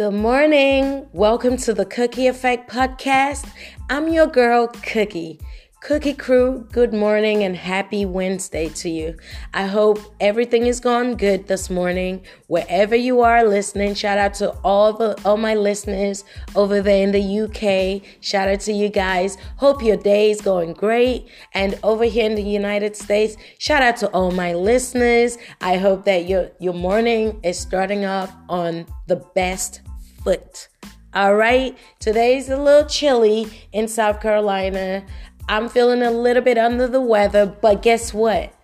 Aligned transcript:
Good 0.00 0.14
morning. 0.14 1.06
Welcome 1.12 1.58
to 1.58 1.74
the 1.74 1.84
Cookie 1.84 2.26
Effect 2.26 2.70
podcast. 2.70 3.46
I'm 3.90 4.08
your 4.08 4.26
girl, 4.26 4.68
Cookie. 4.68 5.38
Cookie 5.82 6.14
Crew, 6.14 6.66
good 6.72 6.94
morning 6.94 7.42
and 7.42 7.54
happy 7.54 8.06
Wednesday 8.06 8.70
to 8.70 8.88
you. 8.88 9.16
I 9.52 9.66
hope 9.66 9.98
everything 10.18 10.66
is 10.66 10.80
going 10.80 11.16
good 11.16 11.48
this 11.48 11.68
morning. 11.68 12.22
Wherever 12.46 12.96
you 12.96 13.20
are 13.20 13.46
listening, 13.46 13.94
shout 13.94 14.16
out 14.16 14.32
to 14.34 14.52
all 14.64 14.94
the 14.94 15.20
all 15.24 15.36
my 15.36 15.54
listeners 15.54 16.24
over 16.54 16.80
there 16.80 17.02
in 17.02 17.12
the 17.12 17.40
UK. 17.40 18.02
Shout 18.22 18.48
out 18.48 18.60
to 18.60 18.72
you 18.72 18.88
guys. 18.88 19.36
Hope 19.56 19.82
your 19.82 19.96
day 19.98 20.30
is 20.30 20.40
going 20.40 20.72
great. 20.72 21.28
And 21.52 21.78
over 21.82 22.04
here 22.04 22.24
in 22.24 22.36
the 22.36 22.42
United 22.42 22.96
States, 22.96 23.36
shout 23.58 23.82
out 23.82 23.96
to 23.98 24.08
all 24.12 24.30
my 24.30 24.54
listeners. 24.54 25.36
I 25.60 25.76
hope 25.76 26.06
that 26.06 26.26
your 26.26 26.50
your 26.58 26.74
morning 26.74 27.38
is 27.42 27.58
starting 27.58 28.06
off 28.06 28.34
on 28.48 28.86
the 29.06 29.16
best 29.34 29.80
foot. 30.24 30.68
All 31.12 31.34
right, 31.34 31.76
today's 31.98 32.48
a 32.48 32.56
little 32.56 32.88
chilly 32.88 33.48
in 33.72 33.88
South 33.88 34.20
Carolina. 34.20 35.04
I'm 35.48 35.68
feeling 35.68 36.02
a 36.02 36.10
little 36.10 36.42
bit 36.42 36.56
under 36.56 36.86
the 36.86 37.00
weather, 37.00 37.46
but 37.46 37.82
guess 37.82 38.14
what? 38.14 38.54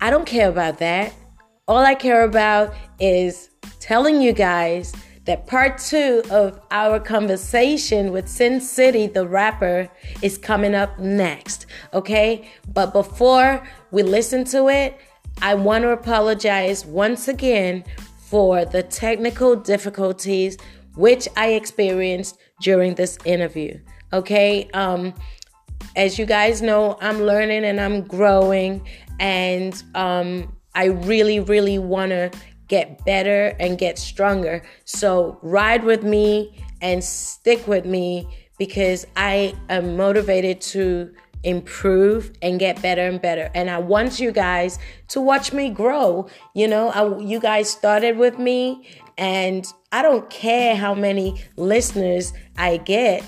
I 0.00 0.10
don't 0.10 0.26
care 0.26 0.48
about 0.48 0.78
that. 0.78 1.12
All 1.66 1.78
I 1.78 1.94
care 1.94 2.22
about 2.22 2.74
is 3.00 3.50
telling 3.80 4.20
you 4.20 4.32
guys 4.32 4.94
that 5.24 5.46
part 5.48 5.78
two 5.78 6.22
of 6.30 6.60
our 6.70 7.00
conversation 7.00 8.12
with 8.12 8.28
Sin 8.28 8.60
City, 8.60 9.08
the 9.08 9.26
rapper, 9.26 9.88
is 10.22 10.38
coming 10.38 10.74
up 10.74 10.98
next. 11.00 11.66
Okay? 11.92 12.48
But 12.72 12.92
before 12.92 13.66
we 13.90 14.04
listen 14.04 14.44
to 14.44 14.68
it, 14.68 14.96
I 15.42 15.54
want 15.54 15.82
to 15.82 15.90
apologize 15.90 16.86
once 16.86 17.26
again 17.26 17.84
for 18.28 18.64
the 18.64 18.82
technical 18.82 19.56
difficulties 19.56 20.56
which 20.96 21.28
I 21.36 21.52
experienced 21.52 22.38
during 22.60 22.94
this 22.94 23.18
interview. 23.24 23.78
Okay. 24.12 24.68
Um, 24.72 25.14
as 25.94 26.18
you 26.18 26.26
guys 26.26 26.62
know, 26.62 26.96
I'm 27.00 27.22
learning 27.22 27.64
and 27.64 27.80
I'm 27.80 28.02
growing, 28.02 28.86
and 29.18 29.82
um, 29.94 30.56
I 30.74 30.86
really, 30.86 31.40
really 31.40 31.78
want 31.78 32.10
to 32.10 32.30
get 32.68 33.04
better 33.04 33.54
and 33.60 33.78
get 33.78 33.98
stronger. 33.98 34.62
So 34.84 35.38
ride 35.42 35.84
with 35.84 36.02
me 36.02 36.64
and 36.80 37.02
stick 37.02 37.66
with 37.66 37.84
me 37.84 38.28
because 38.58 39.06
I 39.16 39.54
am 39.68 39.96
motivated 39.96 40.60
to 40.62 41.14
improve 41.42 42.32
and 42.42 42.58
get 42.58 42.80
better 42.82 43.06
and 43.06 43.20
better. 43.20 43.50
And 43.54 43.70
I 43.70 43.78
want 43.78 44.18
you 44.20 44.32
guys 44.32 44.78
to 45.08 45.20
watch 45.20 45.52
me 45.52 45.70
grow. 45.70 46.28
You 46.54 46.68
know, 46.68 46.90
I, 46.90 47.18
you 47.20 47.40
guys 47.40 47.70
started 47.70 48.18
with 48.18 48.38
me, 48.38 48.86
and 49.16 49.66
I 49.92 50.02
don't 50.02 50.28
care 50.30 50.76
how 50.76 50.94
many 50.94 51.42
listeners 51.56 52.32
I 52.58 52.78
get. 52.78 53.24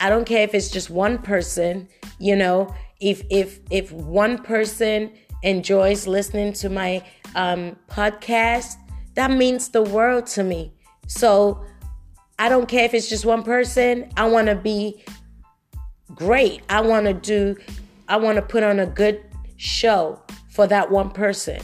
I 0.00 0.08
don't 0.08 0.24
care 0.24 0.42
if 0.42 0.54
it's 0.54 0.70
just 0.70 0.90
one 0.90 1.18
person, 1.18 1.88
you 2.18 2.36
know, 2.36 2.74
if 3.00 3.22
if 3.30 3.60
if 3.70 3.92
one 3.92 4.38
person 4.38 5.12
enjoys 5.42 6.06
listening 6.06 6.52
to 6.52 6.68
my 6.68 7.02
um, 7.34 7.76
podcast, 7.88 8.76
that 9.14 9.30
means 9.30 9.68
the 9.68 9.82
world 9.82 10.26
to 10.26 10.44
me. 10.44 10.72
So 11.06 11.64
I 12.38 12.48
don't 12.48 12.68
care 12.68 12.84
if 12.84 12.94
it's 12.94 13.08
just 13.08 13.24
one 13.24 13.42
person. 13.42 14.10
I 14.16 14.28
want 14.28 14.46
to 14.48 14.54
be 14.54 15.02
great. 16.18 16.62
I 16.68 16.80
want 16.80 17.06
to 17.06 17.14
do. 17.14 17.56
I 18.08 18.16
want 18.16 18.36
to 18.36 18.42
put 18.42 18.62
on 18.62 18.80
a 18.80 18.86
good 18.86 19.22
show 19.56 20.20
for 20.50 20.66
that 20.66 20.90
one 20.90 21.10
person. 21.10 21.60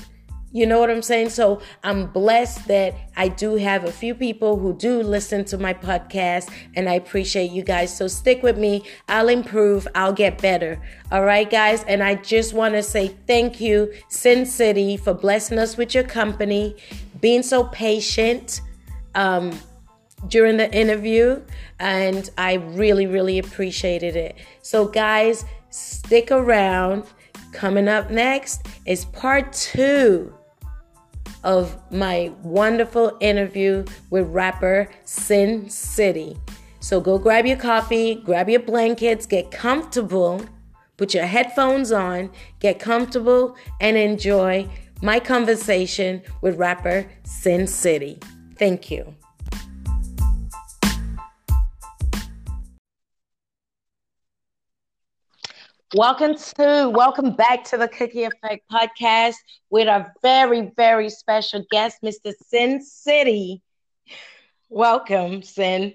You 0.52 0.66
know 0.66 0.78
what 0.78 0.88
I'm 0.88 1.02
saying? 1.02 1.30
So 1.30 1.60
I'm 1.82 2.06
blessed 2.06 2.68
that 2.68 2.94
I 3.16 3.26
do 3.26 3.56
have 3.56 3.82
a 3.82 3.90
few 3.90 4.14
people 4.14 4.56
who 4.56 4.72
do 4.72 5.02
listen 5.02 5.44
to 5.46 5.58
my 5.58 5.74
podcast, 5.74 6.48
and 6.76 6.88
I 6.88 6.94
appreciate 6.94 7.50
you 7.50 7.64
guys. 7.64 7.94
So 7.94 8.06
stick 8.06 8.44
with 8.44 8.56
me. 8.56 8.84
I'll 9.08 9.28
improve. 9.28 9.88
I'll 9.96 10.12
get 10.12 10.40
better. 10.40 10.80
All 11.10 11.24
right, 11.24 11.50
guys. 11.50 11.82
And 11.88 12.04
I 12.04 12.14
just 12.14 12.54
want 12.54 12.74
to 12.74 12.84
say 12.84 13.16
thank 13.26 13.60
you, 13.60 13.92
Sin 14.08 14.46
City, 14.46 14.96
for 14.96 15.12
blessing 15.12 15.58
us 15.58 15.76
with 15.76 15.92
your 15.92 16.04
company, 16.04 16.76
being 17.20 17.42
so 17.42 17.64
patient. 17.64 18.60
Um, 19.16 19.58
during 20.28 20.56
the 20.56 20.72
interview, 20.72 21.42
and 21.78 22.30
I 22.38 22.54
really, 22.54 23.06
really 23.06 23.38
appreciated 23.38 24.16
it. 24.16 24.36
So, 24.62 24.86
guys, 24.86 25.44
stick 25.70 26.30
around. 26.30 27.04
Coming 27.52 27.86
up 27.86 28.10
next 28.10 28.66
is 28.84 29.04
part 29.06 29.52
two 29.52 30.34
of 31.44 31.76
my 31.92 32.32
wonderful 32.42 33.16
interview 33.20 33.84
with 34.10 34.28
rapper 34.28 34.88
Sin 35.04 35.68
City. 35.68 36.36
So 36.80 37.00
go 37.00 37.18
grab 37.18 37.46
your 37.46 37.56
coffee, 37.56 38.16
grab 38.16 38.48
your 38.48 38.60
blankets, 38.60 39.24
get 39.24 39.50
comfortable, 39.50 40.44
put 40.96 41.14
your 41.14 41.26
headphones 41.26 41.92
on, 41.92 42.30
get 42.60 42.78
comfortable, 42.78 43.56
and 43.80 43.96
enjoy 43.96 44.68
my 45.00 45.20
conversation 45.20 46.22
with 46.40 46.58
rapper 46.58 47.06
Sin 47.24 47.66
City. 47.66 48.18
Thank 48.58 48.90
you. 48.90 49.14
Welcome 55.96 56.34
to, 56.34 56.90
welcome 56.92 57.36
back 57.36 57.62
to 57.66 57.76
the 57.76 57.86
Cookie 57.86 58.24
Effect 58.24 58.64
podcast 58.68 59.36
with 59.70 59.86
our 59.86 60.12
very, 60.22 60.72
very 60.76 61.08
special 61.08 61.64
guest, 61.70 61.98
Mr. 62.04 62.32
Sin 62.48 62.82
City. 62.82 63.62
Welcome, 64.68 65.44
Sin. 65.44 65.94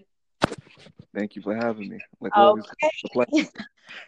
Thank 1.14 1.36
you 1.36 1.42
for 1.42 1.54
having 1.54 1.90
me. 1.90 1.98
Like 2.22 2.32
always, 2.34 2.64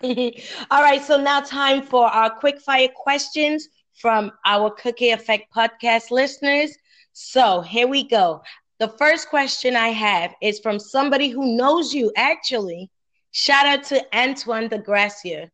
okay. 0.02 0.32
All 0.72 0.82
right, 0.82 1.04
so 1.04 1.22
now 1.22 1.42
time 1.42 1.82
for 1.82 2.06
our 2.06 2.30
quick 2.30 2.62
fire 2.62 2.88
questions 2.96 3.68
from 3.94 4.32
our 4.46 4.70
Cookie 4.70 5.10
Effect 5.10 5.54
podcast 5.54 6.10
listeners. 6.10 6.74
So 7.12 7.60
here 7.60 7.90
we 7.90 8.08
go. 8.08 8.42
The 8.80 8.88
first 8.88 9.28
question 9.28 9.76
I 9.76 9.90
have 9.90 10.36
is 10.42 10.62
from 10.62 10.80
somebody 10.80 11.28
who 11.28 11.58
knows 11.58 11.94
you 11.94 12.14
actually. 12.16 12.90
Shout 13.32 13.66
out 13.66 13.84
to 13.86 14.18
Antoine 14.18 14.70
de 14.70 14.78
Gracia. 14.78 15.50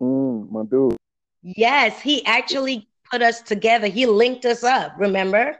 Mm, 0.00 0.50
my 0.50 0.62
dude. 0.64 0.96
Yes, 1.42 2.00
he 2.00 2.24
actually 2.26 2.88
put 3.10 3.22
us 3.22 3.42
together. 3.42 3.86
He 3.86 4.06
linked 4.06 4.44
us 4.44 4.64
up. 4.64 4.94
Remember? 4.98 5.56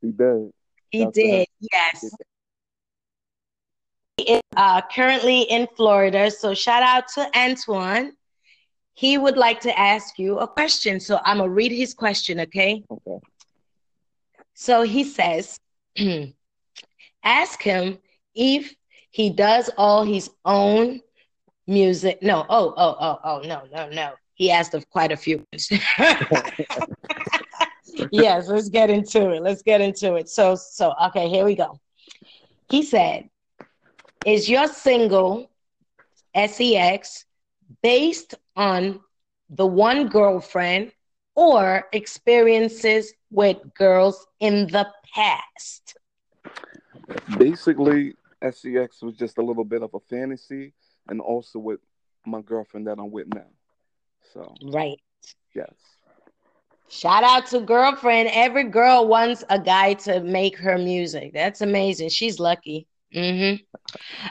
He 0.00 0.10
did. 0.10 0.50
He 0.90 1.04
That's 1.04 1.18
did. 1.18 1.46
Yes. 1.60 2.14
He 4.16 4.34
is 4.34 4.40
uh, 4.56 4.82
currently 4.94 5.42
in 5.42 5.66
Florida. 5.76 6.30
So 6.30 6.54
shout 6.54 6.82
out 6.82 7.08
to 7.14 7.38
Antoine. 7.38 8.12
He 8.94 9.16
would 9.18 9.36
like 9.36 9.60
to 9.60 9.78
ask 9.78 10.18
you 10.18 10.38
a 10.38 10.48
question. 10.48 11.00
So 11.00 11.20
I'm 11.24 11.38
gonna 11.38 11.48
read 11.48 11.72
his 11.72 11.94
question. 11.94 12.40
Okay. 12.40 12.84
Okay. 12.90 13.18
So 14.54 14.82
he 14.82 15.04
says, 15.04 15.58
ask 17.24 17.62
him 17.62 17.98
if 18.34 18.74
he 19.10 19.30
does 19.30 19.70
all 19.76 20.04
his 20.04 20.30
own 20.44 21.00
music. 21.70 22.22
No, 22.22 22.44
oh, 22.48 22.74
oh, 22.76 22.96
oh, 23.00 23.18
oh, 23.24 23.40
no, 23.46 23.62
no, 23.72 23.88
no. 23.88 24.12
He 24.34 24.50
asked 24.50 24.74
of 24.74 24.90
quite 24.90 25.12
a 25.12 25.16
few. 25.16 25.46
yes, 28.10 28.48
let's 28.48 28.68
get 28.68 28.90
into 28.90 29.30
it. 29.30 29.42
Let's 29.42 29.62
get 29.62 29.80
into 29.80 30.16
it. 30.16 30.28
So, 30.28 30.56
so 30.56 30.92
okay, 31.06 31.28
here 31.28 31.44
we 31.44 31.54
go. 31.54 31.78
He 32.68 32.82
said, 32.82 33.30
"Is 34.26 34.48
your 34.48 34.66
single 34.66 35.50
SEX 36.34 37.24
based 37.82 38.34
on 38.56 39.00
the 39.48 39.66
one 39.66 40.08
girlfriend 40.08 40.92
or 41.34 41.88
experiences 41.92 43.12
with 43.30 43.58
girls 43.74 44.26
in 44.40 44.66
the 44.68 44.88
past?" 45.14 45.98
Basically, 47.38 48.14
SEX 48.42 49.02
was 49.02 49.16
just 49.16 49.36
a 49.38 49.42
little 49.42 49.64
bit 49.64 49.82
of 49.82 49.92
a 49.92 50.00
fantasy 50.00 50.72
and 51.10 51.20
also 51.20 51.58
with 51.58 51.80
my 52.24 52.40
girlfriend 52.40 52.86
that 52.86 52.98
I'm 52.98 53.10
with 53.10 53.26
now. 53.34 53.48
So 54.32 54.54
right, 54.72 54.98
yes. 55.54 55.74
Shout 56.88 57.22
out 57.22 57.46
to 57.48 57.60
girlfriend. 57.60 58.30
Every 58.32 58.64
girl 58.64 59.06
wants 59.06 59.44
a 59.48 59.60
guy 59.60 59.94
to 59.94 60.20
make 60.20 60.56
her 60.58 60.76
music. 60.76 61.32
That's 61.32 61.60
amazing. 61.60 62.08
She's 62.08 62.40
lucky. 62.40 62.88
Mm-hmm. 63.14 63.62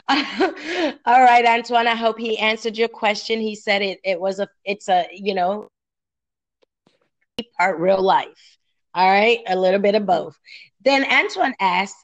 All 1.06 1.22
right, 1.22 1.46
Antoine. 1.46 1.86
I 1.86 1.94
hope 1.94 2.18
he 2.18 2.38
answered 2.38 2.76
your 2.76 2.88
question. 2.88 3.40
He 3.40 3.54
said 3.54 3.82
it. 3.82 4.00
It 4.04 4.20
was 4.20 4.40
a. 4.40 4.48
It's 4.64 4.88
a. 4.88 5.06
You 5.12 5.34
know, 5.34 5.68
part 7.56 7.78
real 7.78 8.02
life. 8.02 8.58
All 8.94 9.08
right, 9.08 9.40
a 9.46 9.56
little 9.56 9.80
bit 9.80 9.94
of 9.94 10.04
both. 10.04 10.36
Then 10.84 11.04
Antoine 11.04 11.54
asked, 11.60 11.96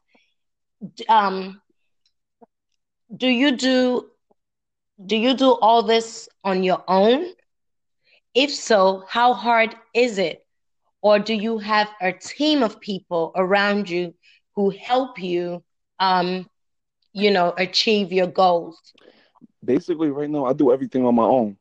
um, 1.08 1.60
"Do 3.14 3.28
you 3.28 3.56
do 3.56 4.10
do 5.04 5.16
you 5.16 5.34
do 5.34 5.52
all 5.52 5.82
this 5.82 6.28
on 6.44 6.62
your 6.62 6.82
own? 6.88 7.26
If 8.34 8.54
so, 8.54 9.04
how 9.08 9.34
hard 9.34 9.74
is 9.94 10.18
it? 10.18 10.44
Or 11.02 11.18
do 11.18 11.34
you 11.34 11.58
have 11.58 11.88
a 12.00 12.12
team 12.12 12.62
of 12.62 12.80
people 12.80 13.32
around 13.36 13.88
you 13.88 14.14
who 14.54 14.70
help 14.70 15.20
you, 15.20 15.62
um, 16.00 16.48
you 17.12 17.30
know, 17.30 17.54
achieve 17.56 18.12
your 18.12 18.26
goals? 18.26 18.80
Basically, 19.64 20.08
right 20.08 20.30
now 20.30 20.46
I 20.46 20.52
do 20.52 20.72
everything 20.72 21.04
on 21.04 21.14
my 21.14 21.24
own, 21.24 21.56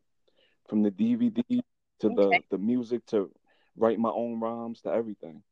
from 0.68 0.84
the 0.84 0.92
DVD 0.92 1.62
to 2.00 2.08
okay. 2.08 2.16
the 2.16 2.40
the 2.52 2.58
music 2.58 3.06
to 3.08 3.32
write 3.78 4.00
my 4.00 4.10
own 4.10 4.40
rhymes 4.40 4.82
to 4.82 4.90
everything. 4.90 5.44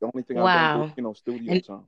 The 0.00 0.10
only 0.12 0.22
thing 0.22 0.38
wow. 0.38 0.74
I 0.74 0.78
don't 0.78 0.92
you 0.96 1.02
know, 1.02 1.12
studio 1.12 1.52
and, 1.52 1.64
time. 1.64 1.84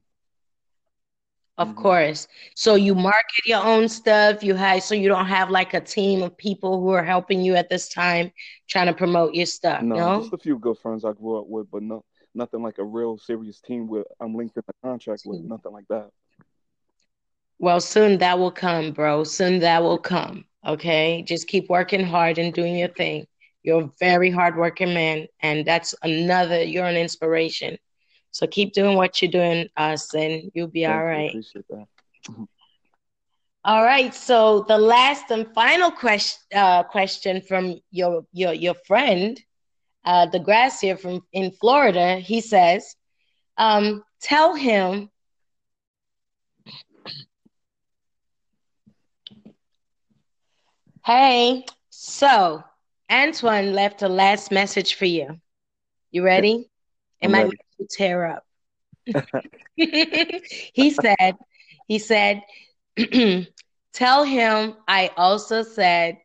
Of 1.59 1.69
mm-hmm. 1.69 1.83
course. 1.83 2.29
So 2.55 2.75
you 2.75 2.95
market 2.95 3.47
your 3.47 3.63
own 3.63 3.89
stuff. 3.89 4.43
You 4.43 4.55
have 4.55 4.83
so 4.83 4.95
you 4.95 5.09
don't 5.09 5.27
have 5.27 5.51
like 5.51 5.73
a 5.73 5.81
team 5.81 6.23
of 6.23 6.37
people 6.37 6.81
who 6.81 6.91
are 6.91 7.05
helping 7.05 7.41
you 7.41 7.55
at 7.55 7.71
this 7.71 7.89
time 7.89 8.31
trying 8.69 8.87
to 8.87 8.93
promote 8.93 9.35
your 9.35 9.47
stuff. 9.47 9.83
No, 9.83 9.97
no? 9.97 10.21
just 10.21 10.35
a 10.35 10.39
few 10.39 10.59
good 10.59 10.79
friends 10.79 11.05
I 11.05 11.13
grew 11.13 11.39
up 11.39 11.47
with, 11.49 11.71
but 11.71 11.83
no, 11.83 12.05
nothing 12.35 12.63
like 12.63 12.79
a 12.79 12.85
real 12.85 13.17
serious 13.17 13.61
team 13.61 13.89
with 13.89 14.07
I'm 14.21 14.35
linked 14.35 14.57
in 14.57 14.63
a 14.69 14.87
contract 14.87 15.23
with. 15.25 15.41
Nothing 15.41 15.73
like 15.73 15.89
that. 15.89 16.11
Well, 17.59 17.81
soon 17.81 18.19
that 18.19 18.39
will 18.39 18.51
come, 18.51 18.93
bro. 18.93 19.25
Soon 19.25 19.61
that 19.61 19.83
will 19.83 19.99
come. 19.99 20.45
Okay, 20.67 21.23
just 21.27 21.49
keep 21.49 21.71
working 21.71 22.05
hard 22.05 22.39
and 22.39 22.53
doing 22.53 22.77
your 22.77 22.89
thing. 22.89 23.27
You're 23.63 23.85
a 23.85 23.91
very 23.99 24.31
hardworking 24.31 24.93
man, 24.93 25.27
and 25.41 25.65
that's 25.65 25.95
another. 26.03 26.63
You're 26.63 26.87
an 26.87 26.97
inspiration. 26.97 27.79
So 28.37 28.47
keep 28.47 28.75
doing 28.75 28.99
what 28.99 29.23
you're 29.23 29.31
doing, 29.31 29.71
us, 29.79 30.13
and 30.13 30.51
you'll 30.53 30.69
be 30.69 30.85
all 30.85 31.03
right. 31.03 31.33
all 33.65 33.83
right. 33.83 34.15
So 34.15 34.67
the 34.69 34.77
last 34.77 35.31
and 35.31 35.47
final 35.55 35.91
question 35.91 36.43
uh, 36.55 36.83
question 36.83 37.41
from 37.41 37.81
your 37.91 38.27
your 38.33 38.53
your 38.53 38.75
friend, 38.87 39.41
uh, 40.05 40.27
de 40.27 40.39
Gracia 40.39 40.99
from 40.99 41.23
in 41.33 41.51
Florida. 41.51 42.17
He 42.17 42.43
says, 42.43 42.95
um, 43.57 44.05
"Tell 44.21 44.55
him." 44.55 45.09
Hey, 51.07 51.65
so 51.89 52.65
Antoine 53.11 53.73
left 53.73 54.03
a 54.03 54.09
last 54.09 54.51
message 54.51 54.95
for 54.95 55.05
you. 55.05 55.41
You 56.11 56.25
ready? 56.25 56.69
It 57.21 57.31
might 57.31 57.45
make 57.45 57.61
you 57.79 57.87
tear 57.91 58.27
up. 58.27 58.45
he 59.77 60.91
said, 60.91 61.37
he 61.89 61.99
said, 61.99 62.43
tell 63.93 64.25
him 64.25 64.75
I 64.89 65.11
also 65.17 65.63
said, 65.63 66.19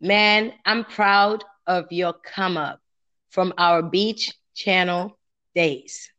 man, 0.00 0.52
I'm 0.64 0.84
proud 0.84 1.44
of 1.66 1.90
your 1.90 2.12
come 2.12 2.56
up 2.56 2.80
from 3.30 3.52
our 3.58 3.82
beach 3.82 4.32
channel 4.54 5.18
days. 5.54 6.10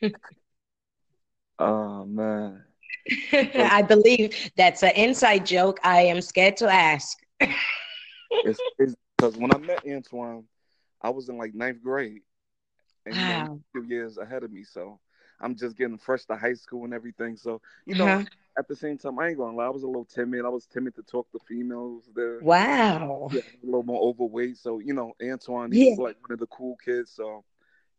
oh 1.58 2.04
man. 2.04 2.64
I 3.32 3.82
believe 3.82 4.50
that's 4.56 4.82
an 4.82 4.92
inside 4.94 5.44
joke. 5.44 5.80
I 5.82 6.02
am 6.02 6.20
scared 6.20 6.56
to 6.58 6.68
ask. 6.68 7.18
it's 7.40 8.60
because 9.16 9.36
when 9.36 9.52
I 9.52 9.58
met 9.58 9.82
Antoine, 9.86 10.44
I 11.00 11.10
was 11.10 11.28
in 11.28 11.36
like 11.36 11.54
ninth 11.54 11.82
grade 11.82 12.22
and 13.06 13.16
wow. 13.16 13.58
a 13.58 13.72
few 13.72 13.88
years 13.88 14.18
ahead 14.18 14.42
of 14.42 14.52
me. 14.52 14.64
So 14.64 14.98
I'm 15.40 15.56
just 15.56 15.76
getting 15.76 15.98
fresh 15.98 16.24
to 16.26 16.36
high 16.36 16.54
school 16.54 16.84
and 16.84 16.94
everything. 16.94 17.36
So 17.36 17.60
you 17.84 17.96
know, 17.96 18.06
uh-huh. 18.06 18.24
at 18.58 18.68
the 18.68 18.76
same 18.76 18.96
time, 18.96 19.18
I 19.18 19.28
ain't 19.28 19.38
gonna 19.38 19.56
lie, 19.56 19.66
I 19.66 19.70
was 19.70 19.82
a 19.82 19.86
little 19.86 20.04
timid. 20.04 20.44
I 20.44 20.48
was 20.48 20.66
timid 20.66 20.94
to 20.96 21.02
talk 21.02 21.30
to 21.32 21.38
females. 21.46 22.04
There, 22.14 22.38
wow, 22.40 23.28
yeah, 23.32 23.40
a 23.62 23.66
little 23.66 23.82
more 23.82 24.02
overweight. 24.02 24.56
So 24.56 24.78
you 24.78 24.94
know, 24.94 25.12
Antoine, 25.22 25.72
he 25.72 25.84
yeah. 25.86 25.90
was 25.90 25.98
like 25.98 26.16
one 26.22 26.32
of 26.32 26.38
the 26.38 26.46
cool 26.46 26.76
kids. 26.84 27.10
So, 27.10 27.44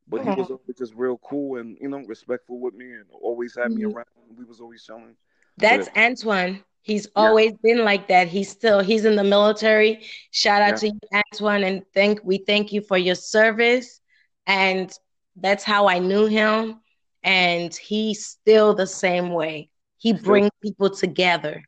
but 0.08 0.22
he 0.24 0.30
was 0.30 0.50
uh-huh. 0.50 0.74
just 0.78 0.94
real 0.96 1.18
cool 1.18 1.60
and 1.60 1.78
you 1.82 1.90
know 1.90 2.00
respectful 2.08 2.60
with 2.60 2.74
me 2.74 2.86
and 2.86 3.06
always 3.22 3.56
had 3.56 3.72
me 3.72 3.84
mm-hmm. 3.84 3.96
around. 3.96 4.08
We 4.38 4.46
was 4.46 4.62
always 4.62 4.84
chilling. 4.84 5.16
That's 5.58 5.90
but, 5.90 5.98
Antoine. 5.98 6.64
He's 6.82 7.08
always 7.16 7.52
yeah. 7.52 7.76
been 7.76 7.86
like 7.86 8.10
that. 8.10 8.28
He's 8.28 8.50
still 8.50 8.82
he's 8.82 9.06
in 9.06 9.16
the 9.16 9.24
military. 9.24 10.04
Shout 10.32 10.62
out 10.62 10.72
yeah. 10.72 10.76
to 10.76 10.88
you, 10.90 11.22
Antoine, 11.32 11.64
and 11.64 11.84
thank 11.94 12.20
we 12.24 12.40
thank 12.40 12.74
you 12.74 12.82
for 12.82 12.98
your 12.98 13.16
service. 13.16 14.02
And 14.48 14.92
that's 15.36 15.64
how 15.64 15.88
I 15.88 16.00
knew 16.00 16.26
him. 16.26 16.80
And 17.24 17.74
he's 17.74 18.26
still 18.26 18.74
the 18.74 18.88
same 18.88 19.30
way. 19.30 19.70
He 19.98 20.10
still. 20.10 20.24
brings 20.24 20.52
people 20.62 20.90
together. 20.90 21.64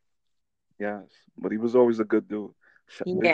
Yes, 0.78 1.04
but 1.38 1.52
he 1.52 1.58
was 1.58 1.74
always 1.74 2.00
a 2.00 2.04
good 2.04 2.28
dude. 2.28 2.50
Yeah. 3.06 3.32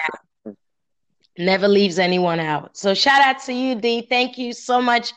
Never 1.38 1.66
leaves 1.66 1.98
anyone 1.98 2.40
out. 2.40 2.76
So 2.76 2.94
shout 2.94 3.22
out 3.22 3.42
to 3.44 3.52
you, 3.52 3.74
D. 3.74 4.02
Thank 4.02 4.38
you 4.38 4.52
so 4.52 4.80
much 4.80 5.12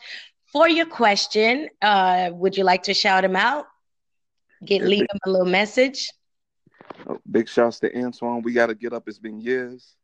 for 0.46 0.68
your 0.68 0.86
question. 0.86 1.68
Uh, 1.82 2.30
would 2.32 2.56
you 2.56 2.64
like 2.64 2.84
to 2.84 2.94
shout 2.94 3.24
him 3.24 3.36
out? 3.36 3.66
Get 4.64 4.82
leave 4.82 5.02
him 5.02 5.18
a 5.26 5.30
little 5.30 5.46
message. 5.46 6.10
Oh, 7.06 7.20
big 7.30 7.48
shouts 7.48 7.78
to 7.80 7.94
Antoine. 7.96 8.42
We 8.42 8.52
got 8.52 8.66
to 8.66 8.74
get 8.74 8.92
up. 8.92 9.06
It's 9.06 9.18
been 9.18 9.40
years 9.40 9.95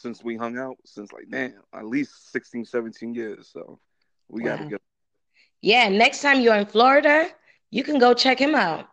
since 0.00 0.22
we 0.22 0.36
hung 0.36 0.58
out, 0.58 0.76
since 0.84 1.12
like, 1.12 1.26
damn, 1.30 1.54
at 1.72 1.86
least 1.86 2.32
16, 2.32 2.64
17 2.64 3.14
years. 3.14 3.50
So 3.52 3.78
we 4.28 4.42
wow. 4.42 4.56
got 4.56 4.62
to 4.62 4.68
get 4.70 4.82
Yeah, 5.60 5.88
next 5.88 6.22
time 6.22 6.40
you're 6.40 6.56
in 6.56 6.66
Florida, 6.66 7.28
you 7.70 7.82
can 7.82 7.98
go 7.98 8.14
check 8.14 8.38
him 8.38 8.54
out. 8.54 8.88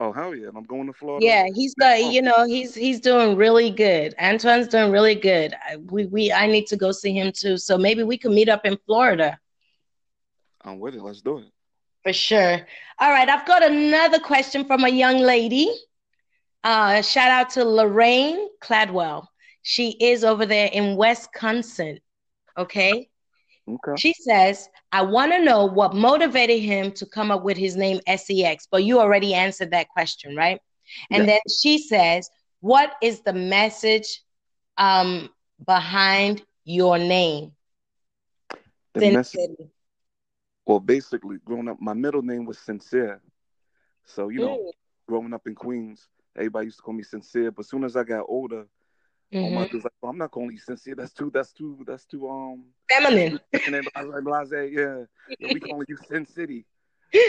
Oh 0.00 0.12
hell 0.12 0.32
yeah! 0.32 0.48
I'm 0.54 0.62
going 0.62 0.86
to 0.86 0.92
Florida. 0.92 1.26
Yeah, 1.26 1.46
he's 1.52 1.74
got 1.74 2.04
you 2.12 2.22
know 2.22 2.46
he's 2.46 2.72
he's 2.72 3.00
doing 3.00 3.36
really 3.36 3.68
good. 3.68 4.14
Antoine's 4.18 4.68
doing 4.68 4.92
really 4.92 5.16
good. 5.16 5.54
I, 5.68 5.76
we 5.76 6.06
we 6.06 6.32
I 6.32 6.46
need 6.46 6.68
to 6.68 6.76
go 6.76 6.92
see 6.92 7.12
him 7.12 7.32
too. 7.32 7.56
So 7.56 7.76
maybe 7.76 8.04
we 8.04 8.16
could 8.16 8.30
meet 8.30 8.48
up 8.48 8.64
in 8.64 8.78
Florida. 8.86 9.40
I'm 10.62 10.78
with 10.78 10.94
it. 10.94 11.02
Let's 11.02 11.20
do 11.20 11.38
it. 11.38 11.46
For 12.04 12.12
sure. 12.12 12.60
All 13.00 13.10
right, 13.10 13.28
I've 13.28 13.46
got 13.46 13.64
another 13.64 14.20
question 14.20 14.64
from 14.64 14.84
a 14.84 14.88
young 14.88 15.18
lady. 15.18 15.68
Uh, 16.62 17.02
shout 17.02 17.30
out 17.30 17.50
to 17.50 17.64
Lorraine 17.64 18.48
Cladwell. 18.60 19.26
She 19.68 19.90
is 20.00 20.24
over 20.24 20.46
there 20.46 20.70
in 20.72 20.96
Wisconsin. 20.96 22.00
Okay. 22.56 23.10
Okay. 23.68 23.92
She 23.98 24.14
says, 24.14 24.66
I 24.92 25.02
want 25.02 25.30
to 25.32 25.44
know 25.44 25.66
what 25.66 25.94
motivated 25.94 26.62
him 26.62 26.90
to 26.92 27.04
come 27.04 27.30
up 27.30 27.42
with 27.42 27.58
his 27.58 27.76
name 27.76 28.00
SEX, 28.08 28.66
but 28.70 28.84
you 28.84 28.98
already 28.98 29.34
answered 29.34 29.72
that 29.72 29.90
question, 29.90 30.34
right? 30.34 30.58
And 31.10 31.26
yeah. 31.26 31.32
then 31.32 31.40
she 31.60 31.76
says, 31.76 32.30
What 32.60 32.94
is 33.02 33.20
the 33.20 33.34
message 33.34 34.22
um, 34.78 35.28
behind 35.66 36.42
your 36.64 36.96
name? 36.96 37.52
The 38.94 39.10
message. 39.10 39.50
Well, 40.64 40.80
basically, 40.80 41.36
growing 41.44 41.68
up, 41.68 41.76
my 41.78 41.92
middle 41.92 42.22
name 42.22 42.46
was 42.46 42.58
Sincere. 42.58 43.20
So, 44.06 44.30
you 44.30 44.40
know, 44.40 44.56
mm. 44.56 44.70
growing 45.06 45.34
up 45.34 45.46
in 45.46 45.54
Queens, 45.54 46.08
Everybody 46.38 46.66
used 46.66 46.76
to 46.76 46.82
call 46.82 46.94
me 46.94 47.02
sincere, 47.02 47.50
but 47.50 47.64
as 47.64 47.68
soon 47.68 47.82
as 47.82 47.96
I 47.96 48.04
got 48.04 48.24
older, 48.28 48.64
mm-hmm. 49.32 49.54
my 49.54 49.68
was 49.72 49.84
like, 49.84 49.92
oh, 50.02 50.08
"I'm 50.08 50.18
not 50.18 50.30
calling 50.30 50.52
you 50.52 50.58
sincere. 50.58 50.94
That's 50.94 51.12
too. 51.12 51.30
That's 51.32 51.52
too. 51.52 51.84
That's 51.86 52.04
too 52.04 52.28
um 52.28 52.64
feminine." 52.88 53.40
And 53.66 53.74
then 53.74 53.84
I 53.94 54.04
was 54.04 54.14
like, 54.14 54.24
"Blase, 54.24 54.72
yeah, 54.72 55.04
yeah 55.38 55.52
we 55.52 55.60
calling 55.60 55.86
you 55.88 55.96
Sin 56.08 56.26
City." 56.26 56.64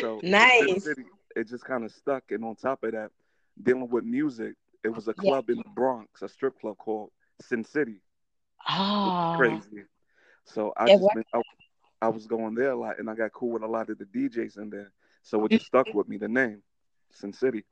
So 0.01 0.19
nice. 0.23 0.83
City, 0.83 1.05
it 1.35 1.47
just 1.47 1.63
kind 1.63 1.83
of 1.83 1.91
stuck, 1.91 2.23
and 2.31 2.43
on 2.43 2.55
top 2.55 2.83
of 2.83 2.91
that, 2.91 3.11
dealing 3.61 3.89
with 3.89 4.03
music, 4.03 4.55
it 4.83 4.89
was 4.89 5.07
a 5.07 5.13
club 5.13 5.45
yeah. 5.47 5.53
in 5.53 5.57
the 5.59 5.69
Bronx, 5.75 6.21
a 6.21 6.29
strip 6.29 6.59
club 6.59 6.77
called 6.77 7.11
Sin 7.41 7.63
City. 7.63 8.01
Oh, 8.69 9.35
crazy. 9.37 9.83
So 10.45 10.73
I 10.75 10.87
just 10.87 11.05
been, 11.13 11.23
I, 11.33 11.41
I 12.01 12.07
was 12.09 12.27
going 12.27 12.55
there 12.55 12.71
a 12.71 12.75
lot, 12.75 12.99
and 12.99 13.09
I 13.09 13.15
got 13.15 13.33
cool 13.33 13.51
with 13.51 13.63
a 13.63 13.67
lot 13.67 13.89
of 13.89 13.97
the 13.97 14.05
DJs 14.05 14.57
in 14.57 14.69
there. 14.69 14.91
So 15.21 15.45
it 15.45 15.51
just 15.51 15.65
stuck 15.65 15.93
with 15.93 16.07
me. 16.07 16.17
The 16.17 16.27
name, 16.27 16.61
Sin 17.11 17.33
City 17.33 17.63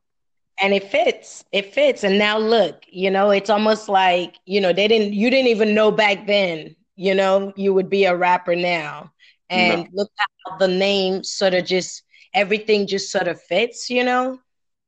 and 0.60 0.74
it 0.74 0.90
fits 0.92 1.44
it 1.52 1.74
fits. 1.74 2.04
And 2.04 2.18
now 2.18 2.38
look 2.38 2.84
you 2.90 3.10
know 3.10 3.32
it's 3.32 3.50
almost 3.50 3.90
like 3.90 4.36
you 4.46 4.62
know 4.62 4.74
they 4.74 4.88
didn't 4.88 5.14
you 5.14 5.30
didn't 5.30 5.48
even 5.48 5.74
know 5.74 5.92
back 5.92 6.28
then 6.28 6.76
you 6.96 7.14
know 7.14 7.54
you 7.56 7.74
would 7.74 7.90
be 7.90 8.06
a 8.06 8.16
rapper 8.16 8.56
now. 8.56 9.12
And 9.50 9.84
no. 9.84 9.90
look 9.94 10.12
how 10.18 10.58
the 10.58 10.68
name 10.68 11.24
sort 11.24 11.54
of 11.54 11.66
just 11.66 12.04
everything 12.34 12.88
just 12.88 13.12
sort 13.12 13.28
of 13.28 13.42
fits 13.42 13.90
you 13.90 14.04
know? 14.04 14.40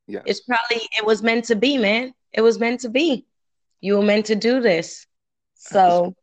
Yeah. 0.07 0.21
It's 0.25 0.41
probably 0.41 0.87
it 0.97 1.05
was 1.05 1.21
meant 1.21 1.45
to 1.45 1.55
be 1.55 1.77
man. 1.77 2.13
It 2.33 2.41
was 2.41 2.59
meant 2.59 2.81
to 2.81 2.89
be. 2.89 3.25
You 3.81 3.97
were 3.97 4.03
meant 4.03 4.25
to 4.27 4.35
do 4.35 4.59
this. 4.59 5.05
So 5.55 6.13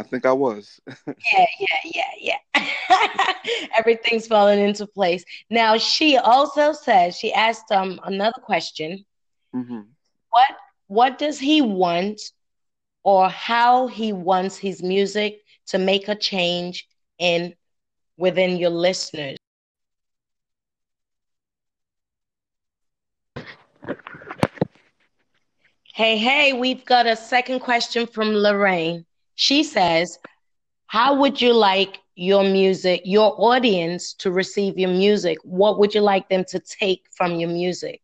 I 0.00 0.02
think 0.02 0.24
I 0.24 0.32
was. 0.32 0.80
yeah, 1.06 1.46
yeah, 1.60 2.02
yeah, 2.18 2.38
yeah. 2.56 3.34
Everything's 3.78 4.26
falling 4.26 4.58
into 4.58 4.86
place. 4.86 5.22
Now 5.50 5.76
she 5.76 6.16
also 6.16 6.72
says 6.72 7.18
she 7.18 7.34
asked 7.34 7.70
um 7.70 8.00
another 8.04 8.40
question. 8.40 9.04
Mm-hmm. 9.54 9.80
What 10.30 10.48
what 10.86 11.18
does 11.18 11.38
he 11.38 11.60
want, 11.60 12.18
or 13.02 13.28
how 13.28 13.88
he 13.88 14.14
wants 14.14 14.56
his 14.56 14.82
music 14.82 15.42
to 15.66 15.76
make 15.78 16.08
a 16.08 16.14
change 16.14 16.88
in 17.18 17.54
within 18.16 18.56
your 18.56 18.70
listeners? 18.70 19.36
Hey, 25.92 26.16
hey, 26.16 26.54
we've 26.54 26.86
got 26.86 27.06
a 27.06 27.16
second 27.16 27.60
question 27.60 28.06
from 28.06 28.28
Lorraine. 28.30 29.04
She 29.40 29.64
says, 29.64 30.18
How 30.86 31.14
would 31.14 31.40
you 31.40 31.54
like 31.54 31.98
your 32.14 32.44
music, 32.44 33.00
your 33.06 33.34
audience 33.40 34.12
to 34.12 34.30
receive 34.30 34.78
your 34.78 34.90
music, 34.90 35.38
what 35.44 35.78
would 35.78 35.94
you 35.94 36.02
like 36.02 36.28
them 36.28 36.44
to 36.48 36.58
take 36.58 37.06
from 37.10 37.36
your 37.36 37.48
music? 37.48 38.02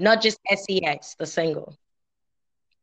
Not 0.00 0.20
just 0.20 0.40
SEX, 0.52 1.14
the 1.14 1.26
single. 1.26 1.78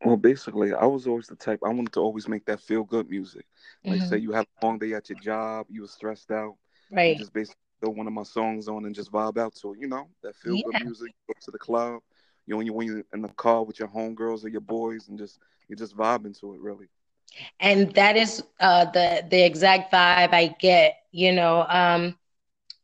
Well, 0.02 0.16
basically, 0.16 0.74
I 0.74 0.86
was 0.86 1.08
always 1.08 1.28
the 1.28 1.36
type 1.36 1.60
I 1.62 1.68
wanted 1.68 1.92
to 1.94 2.00
always 2.00 2.30
make 2.30 2.46
that 2.46 2.62
feel 2.62 2.86
good 2.86 3.10
music. 3.10 3.46
Like, 3.84 4.00
mm-hmm. 4.00 4.08
say 4.08 4.18
you 4.20 4.32
have 4.32 4.46
a 4.62 4.66
long 4.66 4.80
day 4.80 4.94
at 4.94 5.10
your 5.10 5.20
job, 5.20 5.66
you 5.70 5.82
were 5.82 5.90
stressed 5.90 6.32
out, 6.32 6.56
right? 6.90 7.18
just 7.18 7.34
basically 7.34 7.60
throw 7.82 7.90
one 7.90 8.08
of 8.08 8.14
my 8.14 8.24
songs 8.24 8.70
on 8.70 8.86
and 8.86 8.96
just 8.96 9.12
vibe 9.12 9.38
out 9.38 9.56
to 9.56 9.74
it. 9.74 9.80
You 9.82 9.90
know, 9.90 10.08
that 10.24 10.38
feel 10.38 10.56
good 10.56 10.72
yeah. 10.72 10.84
music. 10.86 11.12
Go 11.28 11.34
to 11.42 11.52
the 11.52 11.60
club, 11.60 12.00
you 12.46 12.54
know, 12.54 12.60
when 12.60 12.66
you 12.66 12.72
when 12.72 12.88
you're 12.88 13.04
in 13.14 13.22
the 13.22 13.28
car 13.28 13.66
with 13.66 13.78
your 13.78 13.90
homegirls 13.90 14.46
or 14.46 14.48
your 14.48 14.62
boys, 14.62 15.10
and 15.10 15.18
just 15.18 15.38
you're 15.68 15.76
just 15.76 15.98
vibing 15.98 16.40
to 16.40 16.54
it, 16.54 16.62
really. 16.62 16.88
And 17.60 17.94
that 17.94 18.18
is 18.18 18.44
uh, 18.60 18.86
the 18.86 19.26
the 19.30 19.46
exact 19.46 19.94
vibe 19.94 20.34
I 20.34 20.56
get. 20.60 20.98
You 21.12 21.32
know, 21.34 21.66
um, 21.68 22.18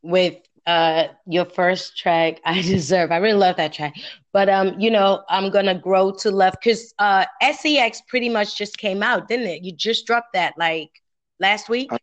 with 0.01 0.38
uh 0.65 1.07
your 1.25 1.45
first 1.45 1.97
track 1.97 2.39
i 2.45 2.62
deserve. 2.62 3.12
I 3.12 3.17
really 3.17 3.38
love 3.38 3.57
that 3.57 3.73
track. 3.73 3.95
But 4.31 4.50
um 4.50 4.79
you 4.79 4.91
know 4.91 5.23
i'm 5.29 5.50
gonna 5.50 5.77
grow 5.77 6.12
to 6.19 6.31
love 6.31 6.53
because 6.53 6.93
uh 7.00 7.25
sex 7.41 8.01
pretty 8.07 8.29
much 8.29 8.57
just 8.57 8.77
came 8.77 9.03
out 9.03 9.27
didn't 9.27 9.47
it? 9.47 9.63
You 9.63 9.73
just 9.73 10.05
dropped 10.05 10.33
that 10.33 10.53
like 10.57 11.01
last 11.39 11.69
week? 11.69 11.91
I, 11.91 11.97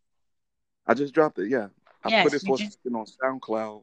I 0.87 0.95
just 0.95 1.15
dropped 1.15 1.39
it 1.39 1.49
yeah. 1.49 1.69
I 2.05 2.09
yes, 2.09 2.25
put 2.25 2.35
it 2.35 2.43
for 2.47 2.59
just... 2.59 2.79
on 2.95 3.07
soundcloud 3.23 3.83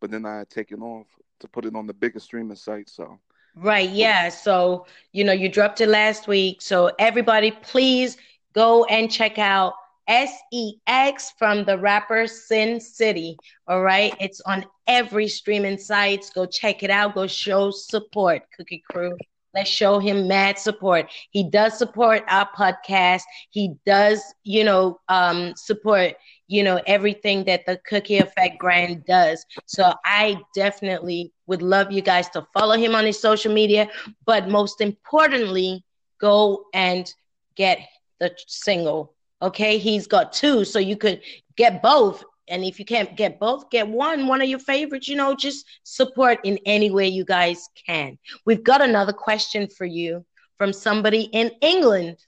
but 0.00 0.10
then 0.10 0.24
i 0.24 0.38
had 0.38 0.50
taken 0.50 0.82
off 0.82 1.06
to 1.40 1.48
put 1.48 1.64
it 1.64 1.74
on 1.76 1.86
the 1.86 1.94
biggest 1.94 2.26
streaming 2.26 2.56
site 2.56 2.88
so 2.88 3.18
right 3.56 3.90
yeah 3.90 4.28
so 4.28 4.86
you 5.12 5.24
know 5.24 5.32
you 5.32 5.48
dropped 5.48 5.80
it 5.80 5.88
last 5.88 6.28
week 6.28 6.60
so 6.60 6.90
everybody 6.98 7.50
please 7.50 8.16
go 8.54 8.84
and 8.84 9.10
check 9.10 9.38
out 9.38 9.74
S-E-X 10.08 11.32
from 11.36 11.64
the 11.64 11.76
rapper 11.78 12.26
Sin 12.28 12.80
City. 12.80 13.36
All 13.66 13.82
right. 13.82 14.14
It's 14.20 14.40
on 14.42 14.64
every 14.86 15.26
streaming 15.26 15.78
sites. 15.78 16.30
Go 16.30 16.46
check 16.46 16.82
it 16.82 16.90
out. 16.90 17.14
Go 17.14 17.26
show 17.26 17.70
support, 17.72 18.42
Cookie 18.56 18.84
Crew. 18.88 19.16
Let's 19.56 19.70
show 19.70 19.98
him 19.98 20.28
mad 20.28 20.58
support. 20.58 21.10
He 21.30 21.48
does 21.48 21.78
support 21.78 22.22
our 22.28 22.48
podcast. 22.56 23.22
He 23.50 23.74
does, 23.86 24.22
you 24.44 24.64
know, 24.64 25.00
um, 25.08 25.54
support, 25.56 26.14
you 26.48 26.62
know, 26.62 26.80
everything 26.86 27.44
that 27.44 27.66
the 27.66 27.80
Cookie 27.88 28.18
Effect 28.18 28.60
brand 28.60 29.04
does. 29.06 29.44
So 29.66 29.94
I 30.04 30.38
definitely 30.54 31.32
would 31.46 31.62
love 31.62 31.90
you 31.90 32.02
guys 32.02 32.28
to 32.30 32.46
follow 32.52 32.76
him 32.76 32.94
on 32.94 33.04
his 33.06 33.18
social 33.18 33.52
media, 33.52 33.88
but 34.26 34.48
most 34.48 34.80
importantly, 34.80 35.84
go 36.20 36.64
and 36.74 37.12
get 37.56 37.80
the 38.20 38.32
single 38.46 39.16
Okay, 39.42 39.76
he's 39.78 40.06
got 40.06 40.32
two, 40.32 40.64
so 40.64 40.78
you 40.78 40.96
could 40.96 41.20
get 41.56 41.82
both. 41.82 42.24
And 42.48 42.64
if 42.64 42.78
you 42.78 42.84
can't 42.84 43.16
get 43.16 43.40
both, 43.40 43.70
get 43.70 43.88
one, 43.88 44.26
one 44.26 44.40
of 44.40 44.48
your 44.48 44.58
favorites, 44.58 45.08
you 45.08 45.16
know, 45.16 45.34
just 45.34 45.66
support 45.82 46.38
in 46.44 46.58
any 46.64 46.90
way 46.90 47.08
you 47.08 47.24
guys 47.24 47.68
can. 47.86 48.18
We've 48.44 48.62
got 48.62 48.82
another 48.82 49.12
question 49.12 49.68
for 49.68 49.84
you 49.84 50.24
from 50.58 50.72
somebody 50.72 51.22
in 51.32 51.50
England. 51.60 52.18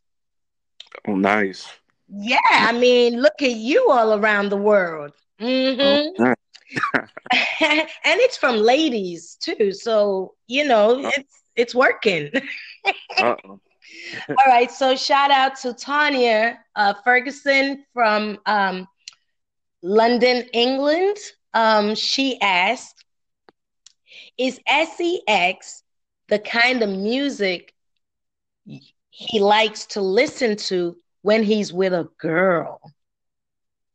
Oh, 1.06 1.14
nice. 1.14 1.68
Yeah, 2.08 2.38
I 2.50 2.72
mean, 2.72 3.20
look 3.20 3.42
at 3.42 3.52
you 3.52 3.90
all 3.90 4.14
around 4.14 4.48
the 4.48 4.56
world. 4.56 5.12
Mm-hmm. 5.40 6.22
Oh, 6.22 6.34
and 7.60 8.20
it's 8.20 8.37
from 8.37 8.56
ladies 8.56 9.37
too, 9.40 9.72
so 9.72 10.34
you 10.46 10.66
know 10.66 11.00
it's 11.16 11.42
it's 11.56 11.75
working. 11.75 12.30
All 13.20 14.46
right. 14.46 14.70
So 14.70 14.96
shout 14.96 15.30
out 15.30 15.56
to 15.60 15.72
Tanya 15.72 16.58
uh, 16.76 16.94
Ferguson 17.04 17.84
from 17.92 18.38
um, 18.46 18.87
London, 19.82 20.44
England. 20.52 21.16
Um, 21.54 21.94
she 21.94 22.40
asked, 22.40 23.04
"Is 24.37 24.61
SEX 24.66 25.82
the 26.28 26.38
kind 26.38 26.82
of 26.82 26.90
music 26.90 27.75
he 29.11 29.40
likes 29.40 29.87
to 29.87 30.00
listen 30.00 30.56
to 30.56 30.97
when 31.23 31.42
he's 31.42 31.73
with 31.73 31.92
a 31.92 32.08
girl?" 32.18 32.80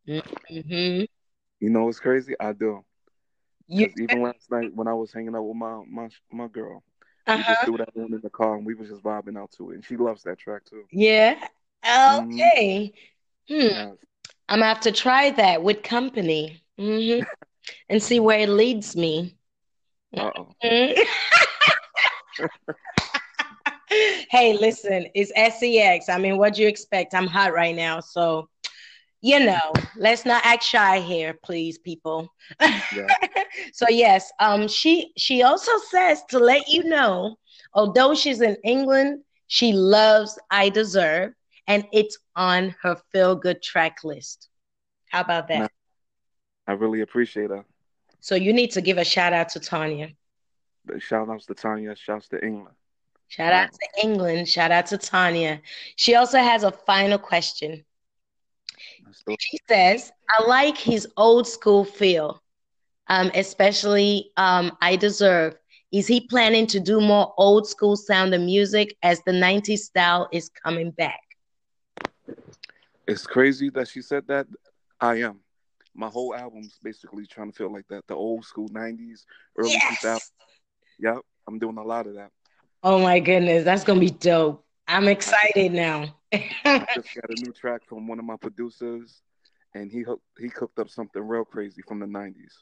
Mm-hmm. 0.08 1.06
You 1.60 1.70
know 1.70 1.86
what's 1.86 2.00
crazy? 2.00 2.36
I 2.40 2.54
do. 2.54 2.84
You, 3.68 3.90
even 3.98 4.22
last 4.22 4.52
night 4.52 4.74
when 4.74 4.88
I 4.88 4.94
was 4.94 5.14
hanging 5.14 5.36
out 5.36 5.44
with 5.44 5.56
my 5.56 5.84
my 5.88 6.10
my 6.32 6.48
girl, 6.48 6.84
uh-huh. 7.26 7.38
We 7.38 7.44
just 7.44 7.50
uh-huh. 7.50 7.66
threw 7.66 7.78
that 7.78 7.96
one 7.96 8.14
in 8.14 8.22
the 8.22 8.30
car 8.30 8.56
and 8.56 8.66
we 8.66 8.76
was 8.76 8.90
just 8.90 9.02
vibing 9.02 9.38
out 9.38 9.52
to 9.58 9.72
it. 9.72 9.76
And 9.76 9.86
she 9.86 9.96
loves 9.96 10.24
that 10.24 10.40
track 10.40 10.66
too. 10.66 10.84
Yeah. 10.92 11.36
Okay. 11.86 12.92
Mm-hmm. 13.50 13.90
Hmm. 13.90 13.94
I'm 14.54 14.60
gonna 14.60 14.68
have 14.72 14.82
to 14.82 14.92
try 14.92 15.32
that 15.32 15.64
with 15.64 15.82
company 15.82 16.62
mm-hmm. 16.80 17.24
and 17.90 18.04
see 18.04 18.20
where 18.20 18.38
it 18.38 18.50
leads 18.50 18.96
me. 18.96 19.36
Mm-hmm. 20.16 21.02
hey, 24.30 24.56
listen, 24.56 25.08
it's 25.16 25.32
SEX. 25.32 26.08
I 26.08 26.20
mean, 26.20 26.38
what 26.38 26.54
do 26.54 26.62
you 26.62 26.68
expect? 26.68 27.16
I'm 27.16 27.26
hot 27.26 27.52
right 27.52 27.76
now, 27.76 28.00
so 28.00 28.48
you 29.22 29.44
know, 29.44 29.74
let's 29.98 30.24
not 30.24 30.46
act 30.46 30.64
shy 30.64 31.00
here, 31.00 31.34
please, 31.44 31.80
people. 31.80 32.32
Yeah. 32.62 33.08
so 33.74 33.88
yes, 33.90 34.32
um, 34.40 34.68
she 34.68 35.14
she 35.18 35.42
also 35.42 35.72
says 35.90 36.22
to 36.30 36.38
let 36.38 36.68
you 36.68 36.84
know, 36.84 37.38
although 37.74 38.14
she's 38.14 38.42
in 38.42 38.56
England, 38.64 39.24
she 39.48 39.74
loves 39.74 40.38
I 40.52 40.70
Deserve, 40.70 41.34
and 41.68 41.88
it's 41.92 42.18
on 42.36 42.76
her 42.82 42.98
feel 43.12 43.36
good 43.36 43.62
track 43.62 44.04
list. 44.04 44.50
How 45.10 45.22
about 45.22 45.48
that? 45.48 45.72
I 46.68 46.74
really 46.74 47.02
appreciate 47.02 47.50
her. 47.50 47.66
So 48.20 48.36
you 48.36 48.54
need 48.54 48.72
to 48.72 48.82
give 48.82 48.98
a 48.98 49.04
shout 49.04 49.34
out 49.34 49.50
to 49.50 49.60
Tanya. 49.60 50.10
Shout 51.00 51.30
outs 51.30 51.46
to 51.48 51.54
Tanya, 51.54 51.90
Shout 51.90 51.98
shouts 51.98 52.28
to 52.30 52.46
England. 52.46 52.76
Shout 53.28 53.54
out 53.54 53.70
to 53.72 54.04
England, 54.04 54.48
shout 54.48 54.72
out 54.72 54.86
to 54.88 54.98
Tanya. 54.98 55.62
She 55.96 56.16
also 56.16 56.38
has 56.38 56.64
a 56.64 56.72
final 56.72 57.18
question. 57.18 57.84
She 59.40 59.58
says, 59.68 60.12
I 60.30 60.46
like 60.46 60.78
his 60.78 61.08
old 61.18 61.48
school 61.48 61.84
feel, 61.84 62.42
um, 63.08 63.32
especially 63.34 64.32
um, 64.38 64.78
I 64.82 64.96
Deserve. 64.96 65.56
Is 65.92 66.08
he 66.08 66.28
planning 66.28 66.68
to 66.68 66.80
do 66.80 67.00
more 67.02 67.34
old 67.38 67.68
school 67.68 67.96
sound 67.96 68.34
of 68.34 68.42
music 68.42 68.96
as 69.04 69.22
the 69.24 69.32
90s 69.32 69.86
style 69.86 70.28
is 70.32 70.50
coming 70.50 70.92
back? 70.92 71.20
It's 73.08 73.26
crazy 73.26 73.70
that 73.72 73.88
she 73.88 74.02
said 74.02 74.28
that. 74.28 74.48
I 75.00 75.16
am. 75.22 75.40
My 75.96 76.08
whole 76.08 76.34
album's 76.34 76.80
basically 76.82 77.26
trying 77.26 77.52
to 77.52 77.56
feel 77.56 77.72
like 77.72 77.88
that 77.90 78.08
the 78.08 78.16
old 78.16 78.46
school 78.46 78.70
90s, 78.70 79.26
early 79.58 79.72
yes! 79.72 80.02
2000s. 80.02 80.32
Yep, 81.00 81.18
I'm 81.48 81.60
doing 81.60 81.78
a 81.78 81.84
lot 81.84 82.08
of 82.08 82.16
that. 82.16 82.32
Oh 82.82 83.00
my 83.00 83.20
goodness, 83.20 83.64
that's 83.64 83.84
going 83.84 84.00
to 84.00 84.06
be 84.06 84.12
dope. 84.12 84.66
I'm 84.88 85.08
excited 85.08 85.72
now. 85.74 86.16
I 86.34 86.86
just 86.96 87.14
got 87.14 87.30
a 87.30 87.36
new 87.36 87.52
track 87.52 87.82
from 87.88 88.08
one 88.08 88.20
of 88.20 88.26
my 88.26 88.38
producers, 88.38 89.22
and 89.74 89.92
he 89.92 90.06
he 90.40 90.50
cooked 90.50 90.80
up 90.80 90.90
something 90.90 91.22
real 91.22 91.46
crazy 91.46 91.82
from 91.88 92.00
the 92.00 92.06
'90s. 92.06 92.54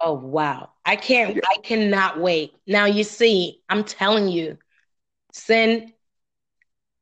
Oh 0.00 0.14
wow! 0.14 0.70
I 0.84 0.96
can't. 0.96 1.36
Yeah. 1.36 1.42
I 1.44 1.60
cannot 1.62 2.20
wait. 2.20 2.54
Now 2.66 2.84
you 2.86 3.04
see, 3.04 3.62
I'm 3.68 3.84
telling 3.84 4.28
you, 4.28 4.58
Sin, 5.32 5.92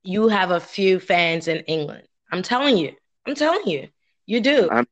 you 0.07 0.29
have 0.29 0.51
a 0.51 0.61
few 0.61 1.01
fans 1.01 1.49
in 1.49 1.59
England. 1.61 2.07
I'm 2.33 2.43
telling 2.43 2.77
you. 2.77 2.95
I'm 3.27 3.35
telling 3.35 3.67
you. 3.67 3.89
You 4.27 4.41
do. 4.41 4.69
I'm, 4.71 4.87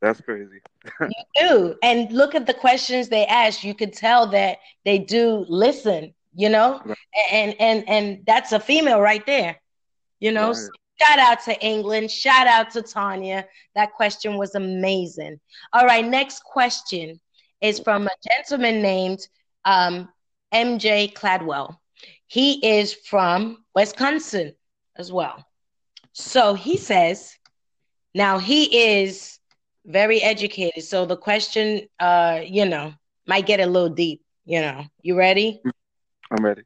that's 0.00 0.20
crazy. 0.20 0.60
you 1.00 1.24
do. 1.36 1.74
And 1.82 2.12
look 2.12 2.34
at 2.34 2.46
the 2.46 2.54
questions 2.54 3.08
they 3.08 3.26
ask. 3.26 3.64
You 3.64 3.74
could 3.74 3.92
tell 3.92 4.28
that 4.28 4.58
they 4.84 4.98
do 4.98 5.44
listen, 5.48 6.14
you 6.34 6.48
know? 6.48 6.80
Right. 6.84 6.98
And 7.32 7.54
and 7.60 7.88
and 7.88 8.22
that's 8.26 8.52
a 8.52 8.60
female 8.60 9.00
right 9.00 9.24
there. 9.26 9.60
You 10.20 10.32
know, 10.32 10.48
right. 10.48 10.68
shout 11.00 11.18
out 11.18 11.44
to 11.44 11.60
England. 11.64 12.10
Shout 12.10 12.46
out 12.46 12.70
to 12.72 12.82
Tanya. 12.82 13.46
That 13.74 13.92
question 13.92 14.36
was 14.36 14.54
amazing. 14.54 15.40
All 15.72 15.86
right, 15.86 16.04
next 16.04 16.42
question 16.44 17.20
is 17.60 17.80
from 17.80 18.06
a 18.06 18.10
gentleman 18.28 18.82
named 18.82 19.20
um, 19.64 20.08
MJ 20.52 21.12
Cladwell. 21.12 21.76
He 22.26 22.78
is 22.78 22.94
from 22.94 23.64
Wisconsin 23.78 24.54
as 24.96 25.12
well. 25.12 25.46
So 26.12 26.54
he 26.54 26.76
says, 26.76 27.36
now 28.12 28.38
he 28.38 28.96
is 28.98 29.38
very 29.86 30.20
educated. 30.20 30.82
So 30.82 31.06
the 31.06 31.16
question, 31.16 31.82
uh, 32.00 32.40
you 32.44 32.66
know, 32.66 32.92
might 33.28 33.46
get 33.46 33.60
a 33.60 33.66
little 33.66 33.94
deep. 34.04 34.22
You 34.44 34.62
know, 34.62 34.84
you 35.02 35.16
ready? 35.16 35.62
I'm 36.32 36.44
ready. 36.44 36.62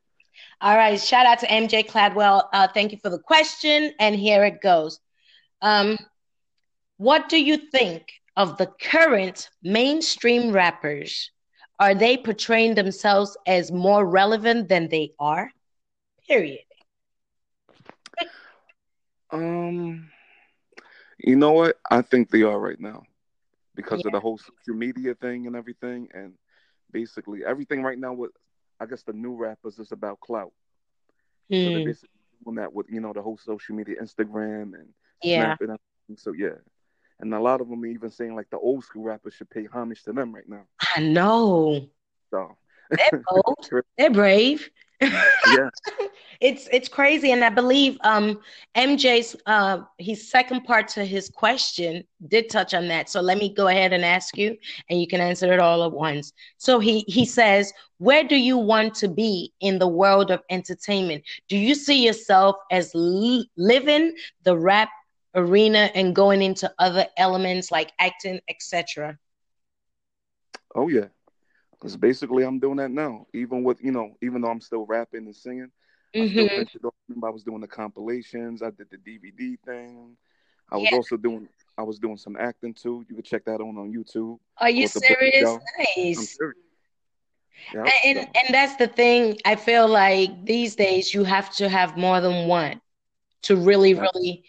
All 0.63 0.75
right. 0.75 0.99
Shout 0.99 1.27
out 1.27 1.41
to 1.41 1.47
MJ 1.49 1.87
Cladwell. 1.87 2.49
Uh, 2.51 2.69
thank 2.69 2.93
you 2.93 2.99
for 2.99 3.11
the 3.11 3.19
question. 3.19 3.93
And 4.01 4.15
here 4.17 4.45
it 4.47 4.63
goes. 4.63 4.99
Um, 5.61 5.99
what 6.97 7.29
do 7.29 7.39
you 7.39 7.59
think 7.59 8.05
of 8.39 8.57
the 8.57 8.71
current 8.81 9.51
mainstream 9.63 10.51
rappers? 10.51 11.31
Are 11.79 11.95
they 11.95 12.17
portraying 12.17 12.75
themselves 12.75 13.37
as 13.47 13.71
more 13.71 14.07
relevant 14.07 14.69
than 14.71 14.89
they 14.89 15.13
are? 15.19 15.51
Period. 16.27 16.65
Um, 19.33 20.11
You 21.19 21.37
know 21.37 21.53
what? 21.53 21.79
I 21.91 22.03
think 22.03 22.31
they 22.31 22.43
are 22.43 22.59
right 22.59 22.81
now 22.81 23.03
because 23.75 24.01
yeah. 24.01 24.09
of 24.09 24.13
the 24.13 24.21
whole 24.21 24.39
social 24.39 24.79
media 24.79 25.15
thing 25.15 25.47
and 25.47 25.57
everything, 25.57 26.09
and 26.15 26.35
basically 26.91 27.45
everything 27.45 27.83
right 27.83 27.99
now. 27.99 28.13
With 28.13 28.33
I 28.81 28.87
guess 28.87 29.03
the 29.03 29.13
new 29.13 29.35
rappers 29.35 29.79
is 29.79 29.93
about 29.93 30.21
clout. 30.21 30.53
Mm. 31.51 31.65
So 31.65 31.71
they're 31.71 31.79
hmm. 31.79 31.85
basically 31.85 32.09
doing 32.45 32.57
that 32.57 32.73
with 32.73 32.87
you 32.91 33.01
know 33.01 33.13
the 33.13 33.23
whole 33.23 33.39
social 33.39 33.75
media, 33.75 33.97
Instagram 34.03 34.75
and 34.75 34.89
yeah. 35.23 35.57
Snap 35.57 35.81
and 36.09 36.19
so 36.19 36.33
yeah, 36.33 36.57
and 37.21 37.33
a 37.33 37.41
lot 37.41 37.61
of 37.61 37.69
them 37.69 37.83
are 37.83 37.87
even 37.87 38.11
saying 38.11 38.35
like 38.35 38.51
the 38.51 38.59
old 38.59 38.85
school 38.85 39.05
rappers 39.05 39.35
should 39.35 39.51
pay 39.51 39.67
homage 39.67 40.03
to 40.05 40.13
them 40.13 40.35
right 40.35 40.49
now. 40.49 40.65
I 40.97 41.01
know. 41.01 41.89
So 42.31 42.57
they're 42.91 43.23
bold. 43.29 43.71
they're 43.97 44.11
brave. 44.11 44.69
Yeah. 45.03 45.69
it's 46.41 46.69
it's 46.73 46.89
crazy. 46.89 47.33
And 47.33 47.45
I 47.45 47.49
believe 47.49 47.99
um 48.03 48.41
MJ's 48.77 49.37
uh 49.47 49.83
his 49.99 50.31
second 50.31 50.65
part 50.65 50.89
to 50.89 51.05
his 51.05 51.29
question 51.29 52.05
did 52.29 52.51
touch 52.51 52.75
on 52.75 52.89
that. 52.89 53.09
So 53.09 53.21
let 53.21 53.39
me 53.39 53.53
go 53.53 53.69
ahead 53.69 53.93
and 53.93 54.05
ask 54.05 54.37
you 54.37 54.57
and 54.89 55.01
you 55.01 55.07
can 55.07 55.21
answer 55.21 55.53
it 55.53 55.61
all 55.61 55.85
at 55.85 55.93
once. 55.93 56.33
So 56.59 56.79
he 56.79 57.05
he 57.07 57.25
says, 57.25 57.73
where 57.99 58.25
do 58.25 58.37
you 58.37 58.59
want 58.59 58.95
to 58.97 59.09
be 59.09 59.53
in 59.61 59.79
the 59.79 59.89
world 59.89 60.31
of 60.31 60.43
entertainment? 60.51 61.25
Do 61.49 61.57
you 61.57 61.75
see 61.75 62.05
yourself 62.05 62.57
as 62.71 62.91
li- 62.95 63.49
living 63.57 64.15
the 64.45 64.57
rap 64.57 64.91
arena 65.35 65.91
and 65.95 66.15
going 66.15 66.43
into 66.43 66.73
other 66.79 67.07
elements 67.17 67.71
like 67.71 67.93
acting, 67.99 68.41
etc.? 68.49 69.19
Oh 70.75 70.89
yeah, 70.89 71.09
because 71.83 71.97
basically 71.97 72.45
I'm 72.45 72.61
doing 72.61 72.77
that 72.77 72.93
now. 72.93 73.27
Even 73.35 73.65
with 73.65 73.83
you 73.83 73.91
know, 73.91 74.17
even 74.23 74.41
though 74.41 74.51
I'm 74.51 74.61
still 74.61 74.87
rapping 74.87 75.27
and 75.27 75.35
singing, 75.35 75.71
mm-hmm. 76.15 76.61
I 76.61 76.65
still 76.65 76.95
I 77.25 77.31
was 77.31 77.43
doing 77.43 77.61
the 77.61 77.67
compilations. 77.67 78.63
I 78.63 78.71
did 78.71 78.87
the 78.91 78.99
DVD 78.99 79.59
thing. 79.67 80.17
I 80.71 80.77
was 80.77 80.89
yeah. 80.91 80.97
also 80.97 81.17
doing 81.17 81.49
I 81.77 81.83
was 81.83 81.99
doing 81.99 82.17
some 82.17 82.37
acting 82.39 82.73
too. 82.73 83.05
You 83.09 83.17
can 83.17 83.25
check 83.25 83.45
that 83.47 83.61
on 83.61 83.77
on 83.79 83.93
YouTube. 83.93 84.39
Are 84.59 84.71
you 84.71 84.87
serious? 84.87 85.59
Nice. 85.97 86.37
Serious. 86.37 86.57
And 88.05 88.19
and 88.19 88.55
that's 88.55 88.77
the 88.77 88.87
thing. 88.87 89.39
I 89.45 89.57
feel 89.57 89.89
like 89.89 90.45
these 90.45 90.77
days 90.77 91.13
you 91.13 91.25
have 91.25 91.53
to 91.57 91.69
have 91.69 91.97
more 91.97 92.21
than 92.21 92.47
one 92.47 92.81
to 93.43 93.57
really, 93.57 93.95
really 93.95 94.45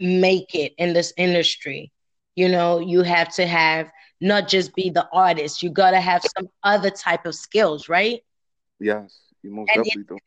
make 0.00 0.54
it 0.54 0.72
in 0.78 0.94
this 0.94 1.12
industry. 1.18 1.92
You 2.36 2.48
know, 2.48 2.78
you 2.80 3.02
have 3.02 3.32
to 3.34 3.46
have 3.46 3.90
not 4.20 4.48
just 4.48 4.74
be 4.74 4.90
the 4.90 5.08
artist. 5.12 5.62
You 5.62 5.70
gotta 5.70 6.00
have 6.00 6.22
some 6.36 6.48
other 6.62 6.90
type 6.90 7.26
of 7.26 7.34
skills, 7.34 7.88
right? 7.88 8.20
Yes, 8.80 9.20
you 9.42 9.50
most 9.50 9.70
and 9.74 9.84
definitely 9.84 10.02
it, 10.02 10.08
do. 10.08 10.18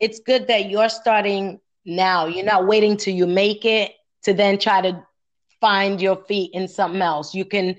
It's 0.00 0.20
good 0.20 0.48
that 0.48 0.70
you're 0.70 0.88
starting 0.88 1.60
now. 1.84 2.26
You're 2.26 2.44
not 2.44 2.66
waiting 2.66 2.96
till 2.96 3.14
you 3.14 3.26
make 3.26 3.64
it 3.64 3.92
to 4.24 4.34
then 4.34 4.58
try 4.58 4.80
to 4.82 5.02
find 5.60 6.00
your 6.00 6.16
feet 6.24 6.50
in 6.52 6.68
something 6.68 7.00
else. 7.00 7.34
You 7.34 7.44
can, 7.44 7.76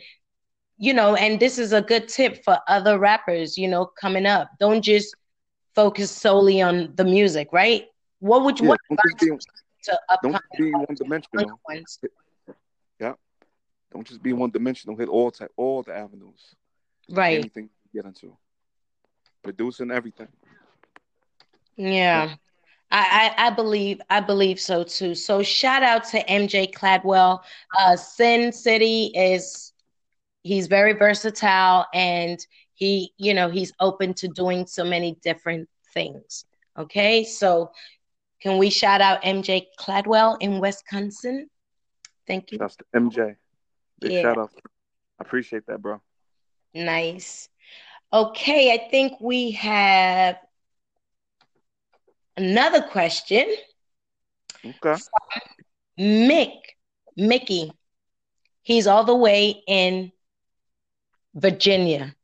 you 0.77 0.93
know, 0.93 1.15
and 1.15 1.39
this 1.39 1.57
is 1.59 1.73
a 1.73 1.81
good 1.81 2.07
tip 2.07 2.43
for 2.43 2.57
other 2.67 2.97
rappers, 2.97 3.57
you 3.57 3.67
know, 3.67 3.85
coming 3.85 4.25
up. 4.25 4.49
Don't 4.59 4.81
just 4.81 5.15
focus 5.75 6.09
solely 6.09 6.61
on 6.61 6.93
the 6.95 7.03
music, 7.03 7.49
right? 7.51 7.85
What 8.19 8.43
would 8.43 8.59
you 8.59 8.65
yeah, 8.65 8.69
want? 8.69 8.81
to 9.83 9.99
Don't 10.23 10.37
be 10.57 10.71
one 10.71 10.95
dimensional. 10.95 11.59
Yeah. 12.99 13.13
Don't 13.93 14.07
just 14.07 14.21
be 14.21 14.33
one 14.33 14.49
dimensional. 14.49 14.95
Hit 14.97 15.09
all 15.09 15.31
type, 15.31 15.51
all 15.55 15.83
the 15.83 15.95
avenues. 15.95 16.55
Right. 17.09 17.39
Anything 17.39 17.69
you 17.91 18.01
get 18.01 18.07
into. 18.07 18.35
Producing 19.43 19.91
everything. 19.91 20.27
Yeah. 21.77 22.35
I, 22.91 23.33
I, 23.37 23.47
I 23.47 23.49
believe 23.49 23.99
I 24.09 24.19
believe 24.19 24.59
so 24.59 24.83
too. 24.83 25.15
So 25.15 25.43
shout 25.43 25.83
out 25.83 26.05
to 26.09 26.23
MJ 26.25 26.73
Cladwell. 26.73 27.41
Uh, 27.77 27.95
Sin 27.95 28.51
City 28.51 29.11
is 29.15 29.73
he's 30.43 30.67
very 30.67 30.93
versatile 30.93 31.85
and 31.93 32.39
he 32.73 33.11
you 33.17 33.33
know 33.33 33.49
he's 33.49 33.73
open 33.79 34.13
to 34.15 34.27
doing 34.27 34.67
so 34.67 34.83
many 34.83 35.17
different 35.23 35.67
things. 35.93 36.45
Okay, 36.77 37.23
so 37.23 37.71
can 38.41 38.57
we 38.57 38.69
shout 38.69 39.01
out 39.01 39.23
MJ 39.23 39.65
Cladwell 39.79 40.37
in 40.39 40.59
Wisconsin? 40.59 41.49
Thank 42.27 42.51
you. 42.51 42.59
That's 42.59 42.77
MJ. 42.95 43.35
Big 43.99 44.11
yeah. 44.11 44.21
shout 44.21 44.37
out. 44.37 44.51
I 45.19 45.23
appreciate 45.23 45.65
that, 45.67 45.81
bro. 45.81 46.01
Nice. 46.73 47.49
Okay, 48.11 48.73
I 48.73 48.89
think 48.89 49.13
we 49.19 49.51
have 49.51 50.37
another 52.37 52.81
question. 52.81 53.45
Okay. 54.65 55.01
Mick, 55.99 56.53
Mickey. 57.15 57.71
He's 58.63 58.87
all 58.87 59.03
the 59.03 59.15
way 59.15 59.63
in 59.67 60.11
Virginia. 61.33 62.15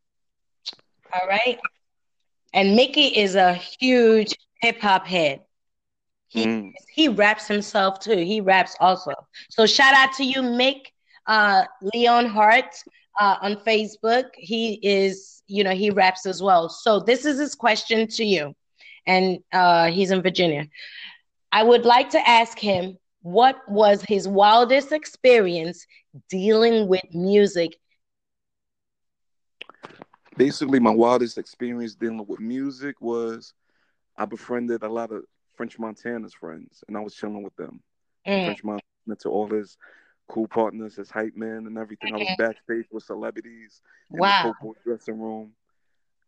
All 1.13 1.27
right. 1.27 1.60
And 2.53 2.75
Mickey 2.75 3.17
is 3.17 3.36
a 3.36 3.53
huge 3.53 4.36
hip 4.62 4.79
hop 4.81 5.05
head. 5.05 5.41
He 6.27 6.45
mm. 6.45 6.73
he 6.89 7.10
raps 7.10 7.47
himself 7.47 7.99
too. 7.99 8.17
He 8.17 8.39
raps 8.41 8.75
also. 8.79 9.13
So 9.49 9.65
shout 9.65 9.93
out 9.93 10.13
to 10.13 10.23
you, 10.23 10.41
Mick, 10.41 10.86
uh, 11.27 11.63
Leon 11.93 12.25
Hart 12.25 12.75
uh, 13.19 13.38
on 13.41 13.55
Facebook. 13.57 14.25
He 14.36 14.79
is, 14.81 15.43
you 15.47 15.63
know, 15.63 15.71
he 15.71 15.89
raps 15.89 16.25
as 16.25 16.41
well. 16.41 16.69
So 16.69 16.99
this 16.99 17.25
is 17.25 17.39
his 17.39 17.55
question 17.55 18.07
to 18.07 18.23
you, 18.23 18.55
and 19.05 19.39
uh, 19.51 19.91
he's 19.91 20.12
in 20.12 20.21
Virginia. 20.21 20.67
I 21.51 21.63
would 21.63 21.86
like 21.86 22.10
to 22.12 22.29
ask 22.29 22.57
him 22.57 22.97
what 23.21 23.57
was 23.67 24.01
his 24.01 24.27
wildest 24.27 24.91
experience 24.91 25.86
dealing 26.29 26.88
with 26.88 27.03
music. 27.13 27.77
Basically, 30.38 30.79
my 30.79 30.91
wildest 30.91 31.38
experience 31.38 31.93
dealing 31.93 32.25
with 32.25 32.39
music 32.39 32.99
was 33.01 33.53
I 34.17 34.25
befriended 34.25 34.84
a 34.84 34.89
lot 34.89 35.12
of 35.12 35.23
French 35.55 35.77
Montana's 35.77 36.34
friends, 36.34 36.84
and 36.88 36.97
I 36.97 37.01
was 37.01 37.13
chilling 37.13 37.43
with 37.43 37.55
them. 37.55 37.81
Mm. 38.27 38.45
French 38.45 38.63
Montana 38.63 39.15
to 39.19 39.29
all 39.29 39.47
his 39.47 39.77
cool 40.32 40.48
partners, 40.48 40.98
as 40.98 41.10
hype 41.10 41.36
men, 41.36 41.65
and 41.67 41.78
everything. 41.78 42.13
Mm-hmm. 42.13 42.28
I 42.28 42.30
was 42.30 42.36
backstage 42.38 42.86
with 42.91 43.04
celebrities 43.04 43.82
in 44.12 44.20
wow. 44.20 44.56
the 44.62 44.74
dressing 44.86 45.20
room, 45.20 45.52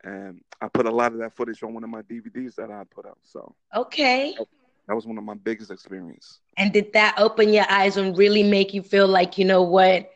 and 0.04 0.42
I 0.62 0.68
put 0.68 0.86
a 0.86 0.92
lot 0.92 1.14
of 1.14 1.20
that 1.20 1.36
footage 1.36 1.64
on 1.64 1.74
one 1.74 1.84
of 1.84 1.90
my 1.90 2.02
DVDs 2.02 2.56
that 2.56 2.70
I 2.70 2.84
put 2.94 3.06
out. 3.06 3.20
So 3.24 3.56
okay, 3.74 4.36
that 4.88 4.94
was 4.96 5.08
one 5.08 5.18
of 5.18 5.24
my 5.24 5.36
biggest 5.36 5.72
experiences. 5.72 6.40
And 6.58 6.74
did 6.74 6.92
that 6.94 7.16
open 7.18 7.54
your 7.54 7.66
eyes 7.70 7.96
and 7.96 8.18
really 8.18 8.44
make 8.44 8.74
you 8.74 8.82
feel 8.82 9.08
like 9.08 9.38
you 9.38 9.46
know 9.46 9.64
what? 9.64 10.12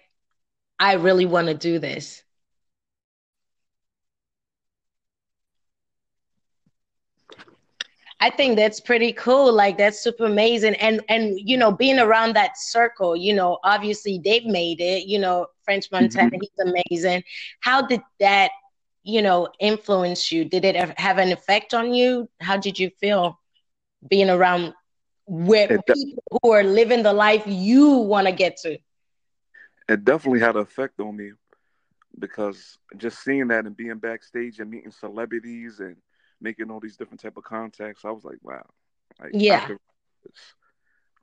I 0.79 0.93
really 0.93 1.25
want 1.25 1.47
to 1.47 1.53
do 1.53 1.79
this. 1.79 2.23
I 8.19 8.31
think 8.31 8.55
that's 8.55 8.79
pretty 8.79 9.13
cool. 9.13 9.53
Like 9.53 9.77
that's 9.77 9.99
super 9.99 10.25
amazing. 10.25 10.75
And 10.75 11.01
and 11.07 11.39
you 11.39 11.57
know, 11.57 11.71
being 11.71 11.99
around 11.99 12.35
that 12.35 12.57
circle, 12.57 13.15
you 13.15 13.33
know, 13.33 13.59
obviously 13.63 14.19
they've 14.23 14.45
made 14.45 14.81
it, 14.81 15.05
you 15.05 15.19
know, 15.19 15.47
French 15.63 15.91
Montana, 15.91 16.31
mm-hmm. 16.31 16.41
he's 16.41 16.83
amazing. 16.89 17.23
How 17.59 17.81
did 17.85 18.01
that, 18.19 18.51
you 19.03 19.21
know, 19.21 19.49
influence 19.59 20.31
you? 20.31 20.45
Did 20.45 20.65
it 20.65 20.75
have 20.97 21.19
an 21.19 21.31
effect 21.31 21.73
on 21.73 21.93
you? 21.93 22.27
How 22.39 22.57
did 22.57 22.79
you 22.79 22.89
feel 22.99 23.39
being 24.07 24.29
around 24.29 24.73
where 25.25 25.71
it 25.71 25.85
people 25.85 26.23
de- 26.23 26.39
who 26.41 26.51
are 26.51 26.63
living 26.63 27.03
the 27.03 27.13
life 27.13 27.43
you 27.45 27.89
want 27.97 28.25
to 28.25 28.33
get 28.33 28.57
to? 28.57 28.79
It 29.89 30.03
definitely 30.03 30.39
had 30.39 30.55
an 30.55 30.63
effect 30.63 30.99
on 30.99 31.15
me 31.15 31.31
because 32.17 32.79
just 32.97 33.23
seeing 33.23 33.49
that 33.49 33.65
and 33.65 33.77
being 33.77 33.99
backstage 33.99 34.59
and 34.59 34.71
meeting 34.71 34.91
celebrities 34.91 35.79
and 35.79 35.97
making 36.41 36.71
all 36.71 36.79
these 36.79 36.97
different 36.97 37.21
type 37.21 37.37
of 37.37 37.43
contacts. 37.43 38.05
I 38.05 38.11
was 38.11 38.23
like, 38.23 38.37
wow, 38.41 38.65
like 39.19 39.31
yeah, 39.33 39.67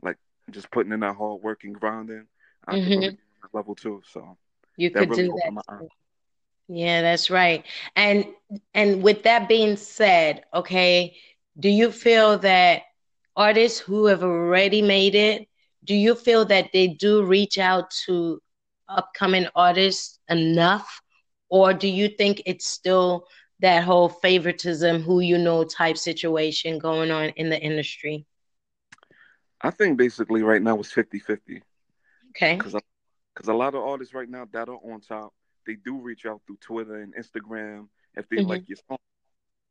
like 0.02 0.16
just 0.50 0.70
putting 0.70 0.92
in 0.92 1.00
that 1.00 1.16
hard 1.16 1.42
work 1.42 1.64
and 1.64 1.74
grinding. 1.74 2.26
I 2.66 2.74
mm-hmm. 2.74 2.90
really 2.90 3.18
level 3.52 3.74
two, 3.74 4.02
so 4.10 4.36
you 4.76 4.90
could 4.90 5.10
really 5.10 5.28
do 5.28 5.38
that. 5.44 5.88
Yeah, 6.68 7.02
that's 7.02 7.30
right. 7.30 7.64
And 7.94 8.26
and 8.72 9.02
with 9.02 9.22
that 9.24 9.48
being 9.48 9.76
said, 9.76 10.44
okay, 10.54 11.16
do 11.58 11.68
you 11.68 11.92
feel 11.92 12.38
that 12.38 12.82
artists 13.36 13.78
who 13.78 14.06
have 14.06 14.22
already 14.22 14.80
made 14.80 15.14
it, 15.14 15.48
do 15.84 15.94
you 15.94 16.14
feel 16.14 16.44
that 16.46 16.70
they 16.72 16.88
do 16.88 17.24
reach 17.24 17.58
out 17.58 17.90
to 18.06 18.40
upcoming 18.88 19.46
artists 19.54 20.18
enough? 20.28 21.00
Or 21.48 21.74
do 21.74 21.88
you 21.88 22.08
think 22.08 22.42
it's 22.46 22.66
still 22.66 23.26
that 23.60 23.84
whole 23.84 24.08
favoritism, 24.08 25.02
who 25.02 25.20
you 25.20 25.38
know 25.38 25.64
type 25.64 25.96
situation 25.96 26.78
going 26.78 27.10
on 27.10 27.30
in 27.30 27.50
the 27.50 27.60
industry? 27.60 28.26
I 29.60 29.70
think 29.70 29.96
basically 29.96 30.42
right 30.42 30.62
now 30.62 30.78
it's 30.78 30.92
50 30.92 31.18
50. 31.18 31.62
Okay. 32.30 32.56
Because 32.56 33.48
a 33.48 33.52
lot 33.52 33.74
of 33.74 33.82
artists 33.82 34.14
right 34.14 34.28
now 34.28 34.46
that 34.52 34.68
are 34.68 34.76
on 34.76 35.00
top, 35.00 35.32
they 35.66 35.76
do 35.76 35.96
reach 35.96 36.26
out 36.26 36.42
through 36.46 36.58
Twitter 36.60 37.00
and 37.00 37.14
Instagram 37.14 37.88
if 38.14 38.28
they 38.28 38.36
mm-hmm. 38.36 38.48
like 38.48 38.68
your 38.68 38.78
song. 38.88 38.98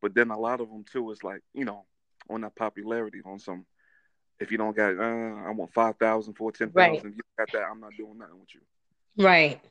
But 0.02 0.16
then 0.16 0.32
a 0.32 0.40
lot 0.40 0.62
of 0.62 0.70
them 0.70 0.84
too 0.92 1.12
is 1.12 1.24
like, 1.24 1.42
you 1.54 1.66
know, 1.66 1.86
on 2.30 2.42
that 2.42 2.56
popularity, 2.56 3.22
on 3.26 3.40
some, 3.40 3.66
if 4.40 4.52
you 4.52 4.58
don't 4.58 4.76
got, 4.76 4.98
uh, 4.98 5.48
I 5.48 5.52
want 5.52 5.74
five 5.74 5.98
thousand 5.98 6.34
for 6.34 6.52
ten 6.52 6.72
thousand. 6.72 6.92
Right. 6.92 7.06
If 7.06 7.16
you 7.16 7.22
got 7.38 7.52
that, 7.54 7.64
I'm 7.70 7.80
not 7.80 7.92
doing 7.98 8.18
nothing 8.18 8.40
with 8.40 8.50
you. 8.54 8.62
Right. 9.24 9.62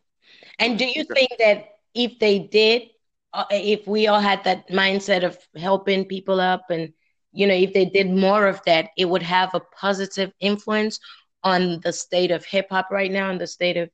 And 0.59 0.79
do 0.79 0.87
you 0.87 1.05
think 1.05 1.31
that 1.39 1.69
if 1.95 2.19
they 2.19 2.39
did, 2.39 2.91
Uh, 3.35 3.45
if 3.51 3.87
we 3.87 4.07
all 4.07 4.21
had 4.21 4.45
that 4.45 4.69
mindset 4.69 5.25
of 5.25 5.39
helping 5.57 6.05
people 6.05 6.41
up, 6.41 6.71
and 6.71 6.93
you 7.33 7.47
know, 7.47 7.55
if 7.55 7.73
they 7.73 7.87
did 7.87 8.11
more 8.11 8.47
of 8.47 8.61
that, 8.67 8.91
it 8.97 9.07
would 9.07 9.23
have 9.23 9.55
a 9.55 9.61
positive 9.61 10.33
influence 10.41 11.01
on 11.43 11.81
the 11.81 11.93
state 11.93 12.31
of 12.31 12.45
hip 12.45 12.67
hop 12.71 12.91
right 12.91 13.11
now 13.11 13.31
and 13.31 13.41
the 13.41 13.47
state 13.47 13.77
of 13.77 13.91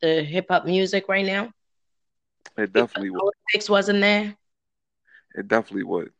the 0.00 0.22
hip 0.22 0.46
hop 0.50 0.66
music 0.66 1.08
right 1.08 1.24
now? 1.24 1.50
It 2.56 2.72
definitely 2.72 3.10
would. 3.10 3.20
Politics 3.20 3.70
wasn't 3.70 4.00
there. 4.00 4.36
It 5.34 5.48
definitely 5.48 5.84
would. 5.84 6.10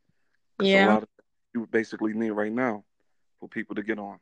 Yeah. 0.61 0.99
Of 0.99 1.09
you 1.55 1.67
basically 1.71 2.15
need 2.15 2.31
right 2.31 2.53
now 2.53 2.85
for 3.41 3.49
people 3.49 3.75
to 3.75 3.83
get 3.83 3.99
on. 3.99 4.19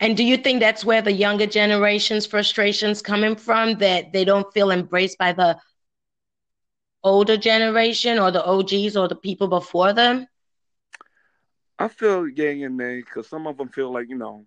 And 0.00 0.16
do 0.16 0.24
you 0.24 0.36
think 0.36 0.60
that's 0.60 0.84
where 0.84 1.02
the 1.02 1.12
younger 1.12 1.46
generation's 1.46 2.24
frustrations 2.24 3.02
coming 3.02 3.36
from 3.36 3.74
that 3.78 4.12
they 4.12 4.24
don't 4.24 4.50
feel 4.54 4.70
embraced 4.70 5.18
by 5.18 5.32
the 5.32 5.58
older 7.04 7.36
generation 7.36 8.18
or 8.18 8.30
the 8.30 8.44
OGs 8.44 8.96
or 8.96 9.06
the 9.06 9.14
people 9.14 9.46
before 9.46 9.92
them? 9.92 10.26
I 11.78 11.88
feel 11.88 12.28
yay 12.28 12.62
and 12.62 12.76
nay 12.76 13.00
because 13.00 13.28
some 13.28 13.46
of 13.46 13.56
them 13.56 13.68
feel 13.68 13.92
like 13.92 14.08
you 14.08 14.16
know 14.16 14.46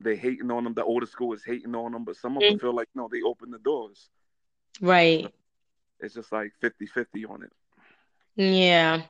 they 0.00 0.16
hating 0.16 0.50
on 0.50 0.64
them. 0.64 0.74
The 0.74 0.84
older 0.84 1.06
school 1.06 1.32
is 1.32 1.44
hating 1.44 1.74
on 1.74 1.92
them, 1.92 2.04
but 2.04 2.16
some 2.16 2.36
of 2.36 2.42
them 2.42 2.52
mm-hmm. 2.52 2.58
feel 2.58 2.74
like 2.74 2.88
you 2.94 3.00
know 3.00 3.08
they 3.10 3.22
open 3.22 3.50
the 3.50 3.58
doors. 3.58 4.08
Right. 4.80 5.32
It's 6.00 6.14
just 6.14 6.32
like 6.32 6.52
50-50 6.62 7.28
on 7.28 7.42
it. 7.42 7.52
Yeah. 8.36 9.02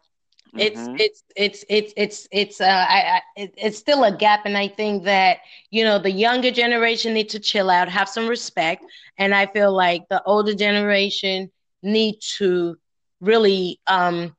It's, 0.56 0.80
mm-hmm. 0.80 0.96
it's 0.98 1.22
it's 1.36 1.64
it's 1.68 1.92
it's 1.96 2.28
it's 2.32 2.60
uh 2.60 2.64
I, 2.64 3.20
I 3.36 3.50
it's 3.56 3.78
still 3.78 4.02
a 4.02 4.16
gap 4.16 4.46
and 4.46 4.58
I 4.58 4.66
think 4.66 5.04
that 5.04 5.38
you 5.70 5.84
know 5.84 6.00
the 6.00 6.10
younger 6.10 6.50
generation 6.50 7.14
need 7.14 7.28
to 7.28 7.38
chill 7.38 7.70
out 7.70 7.88
have 7.88 8.08
some 8.08 8.26
respect 8.26 8.84
and 9.16 9.32
I 9.32 9.46
feel 9.46 9.72
like 9.72 10.08
the 10.08 10.20
older 10.24 10.54
generation 10.54 11.52
need 11.82 12.16
to 12.20 12.76
really 13.20 13.80
um 13.86 14.34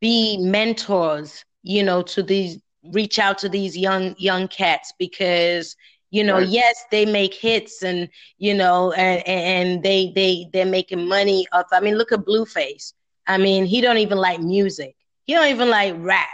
be 0.00 0.36
mentors 0.38 1.44
you 1.62 1.82
know 1.82 2.02
to 2.02 2.22
these 2.22 2.58
reach 2.92 3.18
out 3.18 3.38
to 3.38 3.48
these 3.48 3.76
young 3.76 4.14
young 4.18 4.48
cats 4.48 4.92
because 4.98 5.76
you 6.10 6.22
know 6.24 6.38
right. 6.38 6.48
yes 6.48 6.84
they 6.90 7.04
make 7.04 7.34
hits 7.34 7.82
and 7.82 8.08
you 8.38 8.54
know 8.54 8.92
and 8.92 9.26
and 9.26 9.82
they 9.82 10.12
they 10.14 10.48
they're 10.52 10.64
making 10.64 11.06
money 11.06 11.46
off 11.52 11.66
i 11.72 11.80
mean 11.80 11.96
look 11.96 12.12
at 12.12 12.24
blueface. 12.24 12.94
I 13.26 13.36
mean 13.36 13.66
he 13.66 13.82
don't 13.82 13.98
even 13.98 14.16
like 14.16 14.40
music. 14.40 14.96
He 15.24 15.34
don't 15.34 15.48
even 15.48 15.68
like 15.68 15.94
rap. 15.98 16.28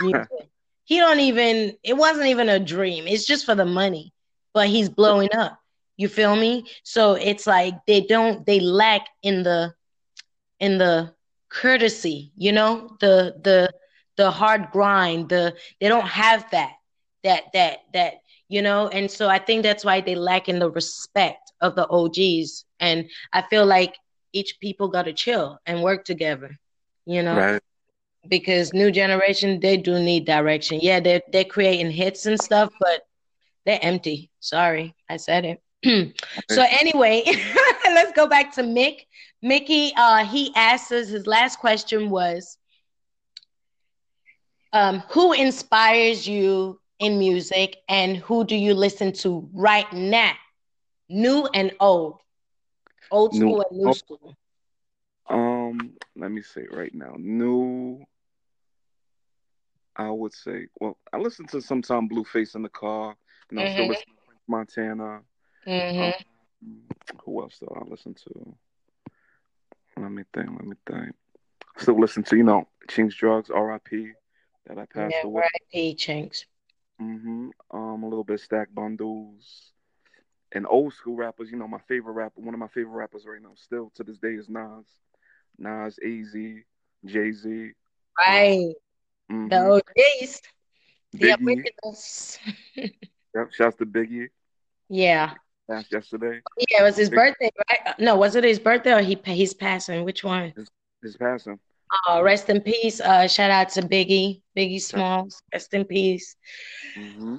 He 0.84 0.98
don't 0.98 1.20
even 1.20 1.76
it 1.82 1.96
wasn't 1.96 2.28
even 2.28 2.48
a 2.48 2.58
dream. 2.58 3.06
It's 3.06 3.26
just 3.26 3.44
for 3.44 3.54
the 3.54 3.64
money 3.66 4.12
but 4.54 4.68
he's 4.68 4.88
blowing 4.88 5.28
up 5.34 5.57
you 5.98 6.08
feel 6.08 6.34
me? 6.36 6.64
So 6.84 7.14
it's 7.14 7.46
like 7.46 7.74
they 7.86 8.00
don't 8.00 8.46
they 8.46 8.60
lack 8.60 9.06
in 9.22 9.42
the 9.42 9.74
in 10.60 10.78
the 10.78 11.12
courtesy 11.50 12.32
you 12.36 12.52
know? 12.52 12.96
The 13.00 13.36
the 13.42 13.70
the 14.16 14.30
hard 14.30 14.70
grind 14.72 15.28
the 15.28 15.54
they 15.80 15.88
don't 15.88 16.06
have 16.06 16.50
that 16.52 16.72
that 17.24 17.44
that 17.52 17.80
that 17.92 18.14
you 18.48 18.62
know? 18.62 18.88
And 18.88 19.10
so 19.10 19.28
i 19.28 19.38
think 19.38 19.62
that's 19.62 19.84
why 19.84 20.00
they 20.00 20.14
lack 20.14 20.48
in 20.48 20.58
the 20.58 20.70
respect 20.70 21.52
of 21.60 21.74
the 21.74 21.86
og's 21.88 22.64
and 22.80 23.10
i 23.32 23.42
feel 23.42 23.66
like 23.66 23.96
each 24.32 24.58
people 24.60 24.88
got 24.88 25.04
to 25.04 25.12
chill 25.12 25.58
and 25.66 25.82
work 25.82 26.04
together 26.04 26.58
you 27.06 27.22
know? 27.22 27.36
Right. 27.36 27.62
because 28.28 28.72
new 28.74 28.90
generation 28.90 29.60
they 29.60 29.76
do 29.78 29.98
need 29.98 30.26
direction. 30.26 30.78
Yeah 30.82 31.00
they're, 31.00 31.22
they're 31.32 31.44
creating 31.44 31.90
hits 31.90 32.26
and 32.26 32.38
stuff 32.40 32.70
but 32.80 33.02
they're 33.66 33.80
empty. 33.82 34.30
Sorry 34.40 34.94
i 35.08 35.16
said 35.16 35.44
it 35.44 35.60
so 35.84 36.64
anyway 36.80 37.22
let's 37.84 38.12
go 38.12 38.26
back 38.26 38.52
to 38.52 38.62
mick 38.62 39.06
mickey 39.42 39.92
uh 39.96 40.24
he 40.24 40.52
asked 40.56 40.90
us 40.90 41.08
his 41.08 41.26
last 41.26 41.58
question 41.58 42.10
was 42.10 42.58
um, 44.72 45.00
who 45.10 45.32
inspires 45.32 46.26
you 46.26 46.80
in 46.98 47.18
music 47.18 47.78
and 47.88 48.16
who 48.16 48.44
do 48.44 48.56
you 48.56 48.74
listen 48.74 49.12
to 49.12 49.48
right 49.52 49.90
now? 49.92 50.32
New 51.08 51.48
and 51.54 51.72
old. 51.80 52.20
Old 53.10 53.34
school 53.34 53.56
new, 53.56 53.64
and 53.70 53.78
new 53.78 53.94
school. 53.94 54.36
Um, 55.30 55.92
let 56.16 56.30
me 56.30 56.42
say 56.42 56.66
right 56.70 56.94
now. 56.94 57.14
New 57.18 58.04
I 59.96 60.10
would 60.10 60.32
say, 60.32 60.68
well, 60.80 60.96
I 61.12 61.18
listen 61.18 61.46
to 61.48 61.60
sometime 61.60 62.08
Blueface 62.08 62.54
in 62.54 62.62
the 62.62 62.68
car, 62.68 63.16
and 63.50 63.58
I'm 63.58 63.66
mm-hmm. 63.66 63.74
still 63.74 63.88
listening 63.88 64.16
to 64.16 64.34
Montana. 64.46 65.20
Mm-hmm. 65.68 66.22
Um, 66.64 66.82
who 67.24 67.42
else 67.42 67.58
do 67.58 67.68
I 67.74 67.88
listen 67.88 68.14
to? 68.14 68.54
Let 69.96 70.10
me 70.10 70.24
think. 70.32 70.50
Let 70.50 70.64
me 70.64 70.76
think. 70.86 71.14
Still 71.76 72.00
listen 72.00 72.22
to 72.24 72.36
you 72.36 72.44
know 72.44 72.66
Chinx 72.88 73.14
Drugz, 73.20 73.50
R.I.P 73.54 74.12
that 74.68 74.78
I 74.78 74.86
passed 74.86 75.14
yeah, 75.16 75.26
away. 75.26 75.42
R.I.P. 75.42 75.96
Chinx. 75.96 76.44
Mm-hmm. 77.00 77.48
Um, 77.70 78.02
a 78.02 78.08
little 78.08 78.24
bit 78.24 78.40
Stack 78.40 78.68
Bundles. 78.72 79.72
And 80.52 80.66
old 80.68 80.94
school 80.94 81.16
rappers, 81.16 81.50
you 81.50 81.58
know, 81.58 81.68
my 81.68 81.80
favorite 81.88 82.12
rapper, 82.12 82.40
one 82.40 82.54
of 82.54 82.60
my 82.60 82.68
favorite 82.68 82.96
rappers 82.96 83.24
right 83.26 83.42
now, 83.42 83.52
still 83.54 83.90
to 83.96 84.04
this 84.04 84.18
day, 84.18 84.32
is 84.32 84.48
Nas. 84.48 84.86
Nas, 85.58 85.98
AZ, 86.02 86.34
Jay 87.04 87.32
Z. 87.32 87.72
Right. 88.18 88.72
Um, 89.30 89.48
mm-hmm. 89.48 89.48
The 89.48 89.82
OGs. 90.24 90.42
The 91.12 91.36
originals. 91.42 92.38
yep, 92.74 93.52
shouts 93.52 93.76
to 93.76 93.86
Biggie. 93.86 94.28
Yeah. 94.88 95.34
Passed 95.68 95.92
yesterday. 95.92 96.40
Yeah, 96.70 96.80
it 96.80 96.82
was 96.82 96.96
his 96.96 97.10
birthday, 97.10 97.50
right? 97.68 97.98
No, 97.98 98.16
was 98.16 98.36
it 98.36 98.44
his 98.44 98.58
birthday 98.58 98.94
or 98.94 99.02
he 99.02 99.18
he's 99.24 99.52
passing? 99.52 100.04
Which 100.04 100.24
one? 100.24 100.52
His, 100.56 100.68
his 101.02 101.16
passing. 101.16 101.58
Oh, 102.06 102.22
rest 102.22 102.48
in 102.48 102.60
peace. 102.60 103.00
Uh, 103.00 103.26
shout 103.26 103.50
out 103.50 103.68
to 103.70 103.82
Biggie, 103.82 104.42
Biggie 104.56 104.80
Smalls. 104.80 105.42
Rest 105.52 105.74
in 105.74 105.84
peace. 105.84 106.36
Mm-hmm. 106.96 107.36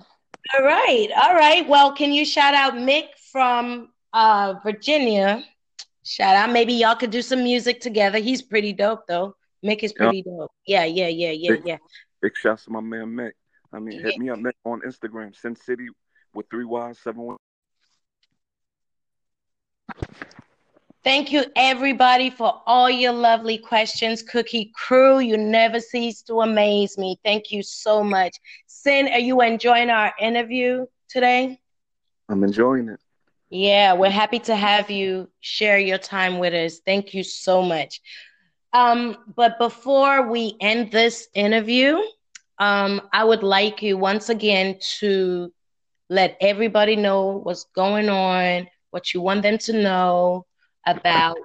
All 0.53 0.65
right, 0.65 1.09
all 1.21 1.33
right. 1.35 1.67
Well, 1.67 1.93
can 1.93 2.11
you 2.11 2.25
shout 2.25 2.53
out 2.53 2.73
Mick 2.73 3.09
from 3.31 3.89
uh, 4.13 4.55
Virginia? 4.63 5.43
Shout 6.03 6.35
out. 6.35 6.51
Maybe 6.51 6.73
y'all 6.73 6.95
could 6.95 7.11
do 7.11 7.21
some 7.21 7.43
music 7.43 7.81
together. 7.81 8.19
He's 8.19 8.41
pretty 8.41 8.73
dope, 8.73 9.05
though. 9.07 9.35
Mick 9.65 9.83
is 9.83 9.93
pretty 9.93 10.23
yeah. 10.25 10.33
dope. 10.37 10.51
Yeah, 10.65 10.85
yeah, 10.85 11.07
yeah, 11.07 11.31
yeah, 11.31 11.51
big, 11.51 11.61
yeah. 11.65 11.77
Big 12.21 12.31
shouts 12.35 12.65
to 12.65 12.71
my 12.71 12.81
man 12.81 13.07
Mick. 13.07 13.31
I 13.73 13.79
mean, 13.79 13.99
hit 13.99 14.17
me 14.17 14.29
up 14.29 14.39
Mick 14.39 14.53
on 14.65 14.81
Instagram, 14.81 15.35
Sin 15.35 15.55
City 15.55 15.87
with 16.33 16.47
three 16.49 16.65
Y's, 16.65 16.97
seven 16.99 17.21
one. 17.21 17.37
Thank 21.03 21.31
you, 21.31 21.45
everybody, 21.55 22.29
for 22.29 22.61
all 22.65 22.89
your 22.89 23.13
lovely 23.13 23.57
questions. 23.57 24.21
Cookie 24.21 24.71
Crew, 24.75 25.19
you 25.19 25.37
never 25.37 25.79
cease 25.79 26.21
to 26.23 26.41
amaze 26.41 26.97
me. 26.97 27.17
Thank 27.23 27.51
you 27.51 27.63
so 27.63 28.03
much. 28.03 28.35
Sin, 28.67 29.07
are 29.07 29.19
you 29.19 29.41
enjoying 29.41 29.89
our 29.89 30.13
interview 30.19 30.85
today? 31.07 31.59
I'm 32.27 32.43
enjoying 32.43 32.89
it. 32.89 32.99
Yeah, 33.49 33.93
we're 33.93 34.11
happy 34.11 34.39
to 34.39 34.55
have 34.55 34.91
you 34.91 35.29
share 35.39 35.79
your 35.79 35.97
time 35.97 36.37
with 36.37 36.53
us. 36.53 36.79
Thank 36.85 37.13
you 37.13 37.23
so 37.23 37.61
much. 37.61 38.01
Um, 38.73 39.17
but 39.35 39.57
before 39.57 40.29
we 40.29 40.55
end 40.61 40.91
this 40.91 41.27
interview, 41.33 41.99
um, 42.59 43.01
I 43.13 43.23
would 43.23 43.41
like 43.41 43.81
you 43.81 43.97
once 43.97 44.29
again 44.29 44.77
to 44.99 45.51
let 46.09 46.37
everybody 46.41 46.95
know 46.95 47.39
what's 47.41 47.63
going 47.73 48.09
on, 48.09 48.67
what 48.91 49.13
you 49.13 49.21
want 49.21 49.43
them 49.43 49.57
to 49.59 49.73
know, 49.73 50.45
about 50.85 51.37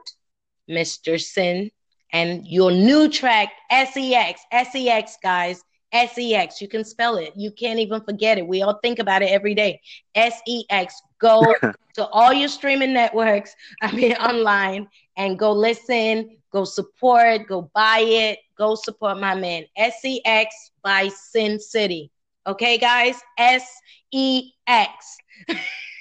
Mr. 0.69 1.21
Sin 1.21 1.71
and 2.13 2.47
your 2.47 2.71
new 2.71 3.09
track, 3.09 3.53
SEX. 3.71 4.41
SEX, 4.73 5.19
guys. 5.23 5.63
SEX. 5.93 6.61
You 6.61 6.69
can 6.69 6.85
spell 6.85 7.17
it. 7.17 7.33
You 7.37 7.53
can't 7.53 7.79
even 7.79 8.01
forget 8.03 8.39
it. 8.39 8.47
We 8.47 8.63
all 8.63 8.79
think 8.83 8.99
about 8.99 9.23
it 9.23 9.31
every 9.31 9.55
day. 9.55 9.81
SEX. 10.17 11.01
Go 11.21 11.55
to 11.95 12.07
all 12.09 12.33
your 12.33 12.49
streaming 12.49 12.93
networks, 12.93 13.55
I 13.81 13.93
mean, 13.93 14.13
online, 14.15 14.89
and 15.17 15.39
go 15.39 15.53
listen, 15.53 16.37
go 16.53 16.65
support, 16.65 17.47
go 17.47 17.71
buy 17.75 18.01
it, 18.01 18.41
go 18.59 18.75
support 18.75 19.19
my 19.21 19.35
man. 19.35 19.65
SEX 19.77 20.73
by 20.83 21.09
Sin 21.09 21.61
City. 21.61 22.11
Okay, 22.47 22.77
guys? 22.77 23.21
S 23.39 23.67
E 24.13 24.53
X. 24.67 25.17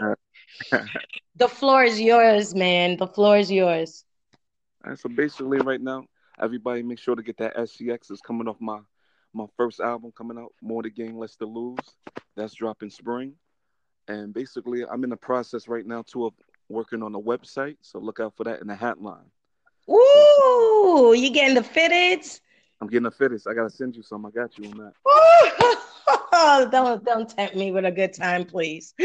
The 1.36 1.48
floor 1.48 1.82
is 1.82 2.00
yours, 2.00 2.54
man. 2.54 2.96
The 2.96 3.08
floor 3.08 3.38
is 3.38 3.50
yours. 3.50 4.04
Right, 4.84 4.96
so 4.96 5.08
basically, 5.08 5.58
right 5.58 5.80
now, 5.80 6.04
everybody 6.40 6.82
make 6.82 7.00
sure 7.00 7.16
to 7.16 7.22
get 7.22 7.36
that 7.38 7.54
SEX. 7.68 8.10
is 8.10 8.20
coming 8.20 8.46
off 8.46 8.56
my 8.60 8.78
my 9.32 9.46
first 9.56 9.80
album 9.80 10.12
coming 10.16 10.38
out, 10.38 10.52
More 10.62 10.82
to 10.82 10.90
Gain, 10.90 11.18
Less 11.18 11.34
to 11.36 11.46
Lose. 11.46 11.78
That's 12.36 12.54
dropping 12.54 12.90
spring. 12.90 13.34
And 14.06 14.32
basically, 14.32 14.84
I'm 14.86 15.02
in 15.02 15.10
the 15.10 15.16
process 15.16 15.66
right 15.66 15.84
now 15.84 16.02
too 16.02 16.26
of 16.26 16.34
working 16.68 17.02
on 17.02 17.14
a 17.16 17.20
website. 17.20 17.78
So 17.80 17.98
look 17.98 18.20
out 18.20 18.36
for 18.36 18.44
that 18.44 18.60
in 18.60 18.68
the 18.68 18.76
hat 18.76 19.00
line. 19.02 19.30
Ooh, 19.90 21.14
you 21.16 21.30
getting 21.30 21.54
the 21.54 21.62
fitteds? 21.62 22.40
I'm 22.80 22.86
getting 22.88 23.04
the 23.04 23.10
fitteds. 23.10 23.50
I 23.50 23.54
gotta 23.54 23.70
send 23.70 23.96
you 23.96 24.02
some. 24.02 24.24
I 24.24 24.30
got 24.30 24.56
you 24.56 24.70
on 24.70 24.78
that. 24.78 24.92
Oh, 26.36 26.68
don't 26.68 27.04
don't 27.04 27.28
tempt 27.28 27.54
me 27.54 27.70
with 27.70 27.84
a 27.84 27.92
good 27.92 28.12
time, 28.12 28.44
please. 28.44 28.92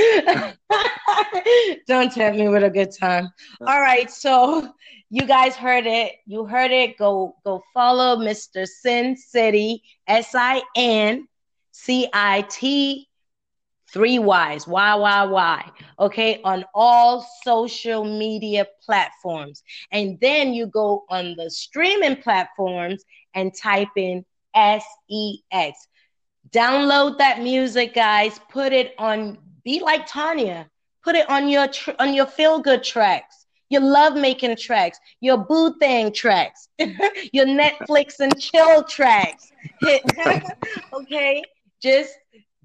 don't 1.87 2.11
tempt 2.11 2.39
me 2.39 2.49
with 2.49 2.63
a 2.63 2.71
good 2.71 2.91
time. 2.91 3.29
All 3.61 3.79
right, 3.79 4.09
so 4.09 4.73
you 5.11 5.27
guys 5.27 5.55
heard 5.55 5.85
it. 5.85 6.13
You 6.25 6.45
heard 6.45 6.71
it. 6.71 6.97
Go 6.97 7.35
go 7.45 7.61
follow 7.71 8.15
Mr. 8.15 8.67
Sin 8.67 9.15
City 9.15 9.83
S 10.07 10.33
I 10.33 10.63
N 10.75 11.27
C 11.71 12.09
I 12.11 12.47
T 12.49 13.07
three 13.93 14.17
Y's, 14.17 14.67
Y, 14.67 14.95
Y, 14.95 15.23
Y, 15.25 15.71
okay, 15.99 16.41
on 16.43 16.65
all 16.73 17.27
social 17.43 18.05
media 18.05 18.65
platforms. 18.83 19.61
And 19.91 20.19
then 20.19 20.53
you 20.53 20.65
go 20.65 21.05
on 21.09 21.35
the 21.35 21.51
streaming 21.51 22.15
platforms 22.23 23.03
and 23.35 23.55
type 23.55 23.89
in 23.95 24.25
S 24.55 24.83
E 25.09 25.41
X. 25.51 25.88
Download 26.51 27.17
that 27.17 27.41
music, 27.41 27.93
guys. 27.93 28.39
Put 28.49 28.73
it 28.73 28.93
on, 28.97 29.37
be 29.63 29.79
like 29.79 30.07
Tanya. 30.07 30.67
Put 31.03 31.15
it 31.15 31.29
on 31.29 31.47
your 31.47 31.67
tr- 31.67 31.91
on 31.99 32.13
your 32.13 32.25
feel 32.25 32.59
good 32.59 32.83
tracks, 32.83 33.45
your 33.69 33.81
love 33.81 34.15
making 34.15 34.55
tracks, 34.57 34.99
your 35.21 35.37
boo 35.37 35.75
thing 35.79 36.11
tracks, 36.11 36.69
your 36.79 37.45
Netflix 37.45 38.19
and 38.19 38.37
chill 38.39 38.83
tracks. 38.83 39.51
okay, 40.93 41.43
just 41.81 42.13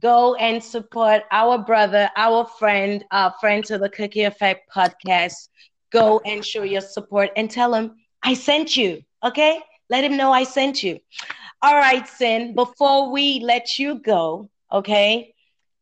go 0.00 0.34
and 0.34 0.62
support 0.62 1.22
our 1.30 1.58
brother, 1.58 2.10
our 2.16 2.44
friend, 2.58 3.04
our 3.10 3.32
friend 3.40 3.64
to 3.64 3.78
the 3.78 3.88
Cookie 3.88 4.24
Effect 4.24 4.70
podcast. 4.70 5.48
Go 5.90 6.20
and 6.26 6.44
show 6.44 6.62
your 6.62 6.80
support 6.80 7.30
and 7.36 7.50
tell 7.50 7.72
him 7.72 7.96
I 8.22 8.34
sent 8.34 8.76
you. 8.76 9.02
Okay? 9.22 9.60
Let 9.88 10.04
him 10.04 10.16
know 10.16 10.32
I 10.32 10.44
sent 10.44 10.82
you. 10.82 10.98
All 11.64 11.76
right, 11.76 12.06
Sin, 12.06 12.54
before 12.54 13.10
we 13.10 13.40
let 13.40 13.78
you 13.78 13.98
go, 13.98 14.50
okay, 14.70 15.34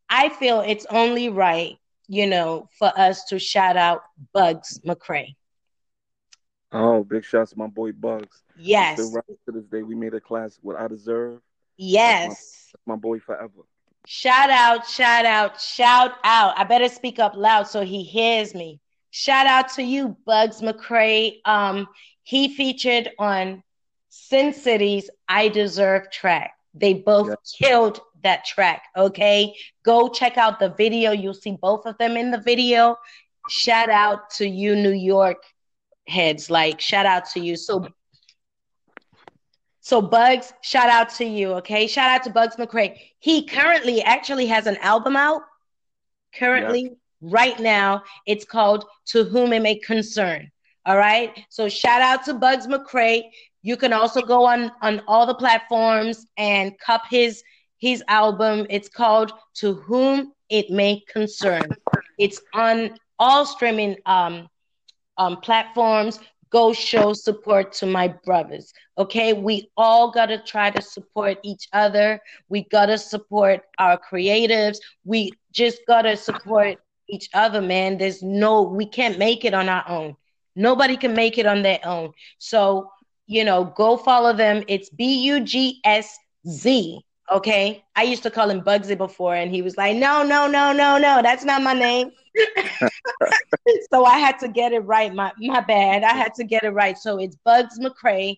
I 0.09 0.29
feel 0.29 0.61
it's 0.61 0.85
only 0.89 1.27
right, 1.27 1.75
you 2.07 2.25
know, 2.25 2.69
for 2.79 2.89
us 2.97 3.25
to 3.25 3.37
shout 3.37 3.75
out 3.75 4.03
Bugs 4.33 4.79
McCray. 4.85 5.35
Oh, 6.71 7.03
big 7.03 7.25
shouts 7.25 7.51
to 7.51 7.59
my 7.59 7.67
boy 7.67 7.91
Bugs. 7.91 8.43
Yes. 8.57 8.97
Right 9.13 9.25
to 9.45 9.51
this 9.51 9.65
day, 9.65 9.83
we 9.83 9.93
made 9.93 10.13
a 10.13 10.21
class 10.21 10.57
what 10.61 10.79
I 10.79 10.87
deserve. 10.87 11.41
Yes. 11.75 12.29
That's 12.29 12.31
my, 12.31 12.71
that's 12.71 12.87
my 12.87 12.95
boy 12.95 13.19
forever. 13.19 13.63
Shout 14.07 14.51
out, 14.51 14.87
shout 14.87 15.25
out, 15.25 15.59
shout 15.59 16.13
out. 16.23 16.57
I 16.57 16.63
better 16.63 16.87
speak 16.87 17.19
up 17.19 17.35
loud 17.35 17.67
so 17.67 17.81
he 17.81 18.03
hears 18.03 18.55
me. 18.55 18.79
Shout 19.11 19.47
out 19.47 19.67
to 19.73 19.83
you, 19.83 20.15
Bugs 20.25 20.61
McCray. 20.61 21.41
Um, 21.43 21.89
he 22.23 22.55
featured 22.55 23.09
on 23.19 23.63
Sin 24.15 24.53
City's 24.53 25.09
I 25.27 25.47
Deserve 25.47 26.11
track. 26.11 26.51
They 26.75 26.93
both 26.93 27.29
yes. 27.29 27.55
killed 27.57 27.99
that 28.21 28.45
track. 28.45 28.83
Okay. 28.95 29.55
Go 29.83 30.07
check 30.07 30.37
out 30.37 30.59
the 30.59 30.69
video. 30.69 31.13
You'll 31.13 31.33
see 31.33 31.57
both 31.59 31.87
of 31.87 31.97
them 31.97 32.15
in 32.15 32.29
the 32.29 32.37
video. 32.37 32.95
Shout 33.49 33.89
out 33.89 34.29
to 34.37 34.47
you, 34.47 34.75
New 34.75 34.91
York 34.91 35.41
heads. 36.07 36.51
Like, 36.51 36.79
shout 36.79 37.07
out 37.07 37.25
to 37.31 37.39
you. 37.39 37.55
So 37.55 37.87
so 39.81 39.99
Bugs, 39.99 40.53
shout 40.61 40.89
out 40.89 41.09
to 41.15 41.25
you, 41.25 41.53
okay? 41.53 41.87
Shout 41.87 42.11
out 42.11 42.23
to 42.25 42.29
Bugs 42.29 42.55
McCray. 42.57 42.99
He 43.17 43.47
currently 43.47 44.03
actually 44.03 44.45
has 44.45 44.67
an 44.67 44.77
album 44.77 45.15
out. 45.17 45.41
Currently, 46.35 46.91
right 47.19 47.59
now, 47.59 48.03
it's 48.27 48.45
called 48.45 48.85
To 49.07 49.23
Whom 49.23 49.53
It 49.53 49.63
May 49.63 49.79
Concern. 49.79 50.51
All 50.85 50.97
right. 50.97 51.31
So 51.49 51.67
shout 51.67 52.01
out 52.01 52.25
to 52.25 52.35
Bugs 52.35 52.67
McCray. 52.67 53.23
You 53.63 53.77
can 53.77 53.93
also 53.93 54.21
go 54.21 54.45
on 54.45 54.71
on 54.81 55.01
all 55.07 55.25
the 55.25 55.35
platforms 55.35 56.27
and 56.37 56.77
cup 56.79 57.03
his 57.09 57.43
his 57.79 58.03
album. 58.07 58.67
It's 58.69 58.89
called 58.89 59.33
To 59.55 59.73
Whom 59.73 60.33
It 60.49 60.69
May 60.69 61.03
Concern. 61.11 61.75
It's 62.17 62.41
on 62.53 62.97
all 63.19 63.45
streaming 63.45 63.97
um 64.05 64.49
um 65.17 65.37
platforms 65.41 66.19
go 66.53 66.71
show 66.71 67.13
support 67.13 67.73
to 67.73 67.87
my 67.87 68.07
brothers. 68.23 68.73
Okay, 68.99 69.33
we 69.33 69.69
all 69.75 70.11
got 70.11 70.27
to 70.27 70.37
try 70.37 70.69
to 70.69 70.81
support 70.81 71.39
each 71.43 71.67
other. 71.73 72.21
We 72.47 72.65
got 72.65 72.85
to 72.85 72.97
support 72.99 73.61
our 73.79 73.99
creatives. 73.99 74.77
We 75.03 75.31
just 75.51 75.79
got 75.87 76.03
to 76.03 76.15
support 76.15 76.77
each 77.09 77.27
other, 77.33 77.59
man. 77.59 77.97
There's 77.97 78.21
no, 78.21 78.61
we 78.61 78.85
can't 78.85 79.17
make 79.17 79.43
it 79.45 79.55
on 79.55 79.67
our 79.67 79.83
own. 79.89 80.15
Nobody 80.55 80.95
can 80.95 81.15
make 81.15 81.39
it 81.39 81.47
on 81.47 81.63
their 81.63 81.79
own. 81.83 82.11
So, 82.37 82.91
you 83.33 83.43
know, 83.43 83.65
go 83.75 83.97
follow 83.97 84.31
them. 84.31 84.63
It's 84.67 84.89
B 84.89 85.23
U 85.25 85.39
G 85.41 85.81
S 85.83 86.17
Z. 86.47 87.01
Okay. 87.31 87.83
I 87.95 88.03
used 88.03 88.23
to 88.23 88.31
call 88.31 88.49
him 88.49 88.61
Bugsy 88.61 88.97
before, 88.97 89.33
and 89.33 89.49
he 89.49 89.61
was 89.61 89.75
like, 89.75 89.95
no, 89.95 90.23
no, 90.23 90.47
no, 90.47 90.71
no, 90.71 90.97
no, 90.97 91.21
that's 91.23 91.43
not 91.43 91.63
my 91.63 91.73
name. 91.73 92.11
so 93.91 94.05
I 94.05 94.19
had 94.19 94.37
to 94.39 94.47
get 94.47 94.71
it 94.71 94.81
right. 94.81 95.13
My 95.13 95.31
my 95.39 95.61
bad. 95.61 96.03
I 96.03 96.13
had 96.13 96.35
to 96.35 96.43
get 96.43 96.63
it 96.63 96.71
right. 96.71 96.97
So 96.97 97.17
it's 97.17 97.35
Bugs 97.43 97.79
McCray 97.79 98.37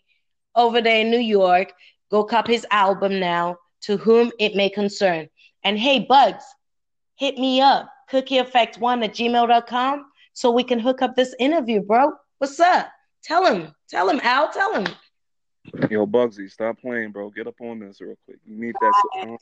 over 0.55 0.81
there 0.81 1.01
in 1.01 1.11
New 1.11 1.19
York. 1.19 1.73
Go 2.09 2.23
cop 2.23 2.47
his 2.47 2.65
album 2.71 3.19
now. 3.19 3.57
To 3.81 3.97
whom 3.97 4.31
it 4.39 4.55
may 4.55 4.69
concern. 4.69 5.27
And 5.63 5.77
hey, 5.77 5.99
Bugs, 5.99 6.43
hit 7.17 7.37
me 7.37 7.61
up. 7.61 7.87
CookieEffect1 8.11 9.03
at 9.03 9.13
gmail.com 9.13 10.05
so 10.33 10.49
we 10.51 10.63
can 10.63 10.79
hook 10.79 11.03
up 11.03 11.15
this 11.15 11.35
interview, 11.37 11.81
bro. 11.81 12.13
What's 12.39 12.59
up? 12.59 12.87
Tell 13.23 13.45
him. 13.45 13.74
Tell 13.89 14.09
him, 14.09 14.19
Al. 14.23 14.51
Tell 14.51 14.73
him. 14.73 14.93
Yo, 15.89 16.05
Bugsy, 16.05 16.49
stop 16.49 16.79
playing, 16.79 17.11
bro. 17.11 17.29
Get 17.29 17.47
up 17.47 17.59
on 17.61 17.79
this 17.79 17.99
real 18.01 18.15
quick. 18.25 18.37
You 18.45 18.55
need 18.55 18.75
that, 18.79 18.93
uh, 19.21 19.37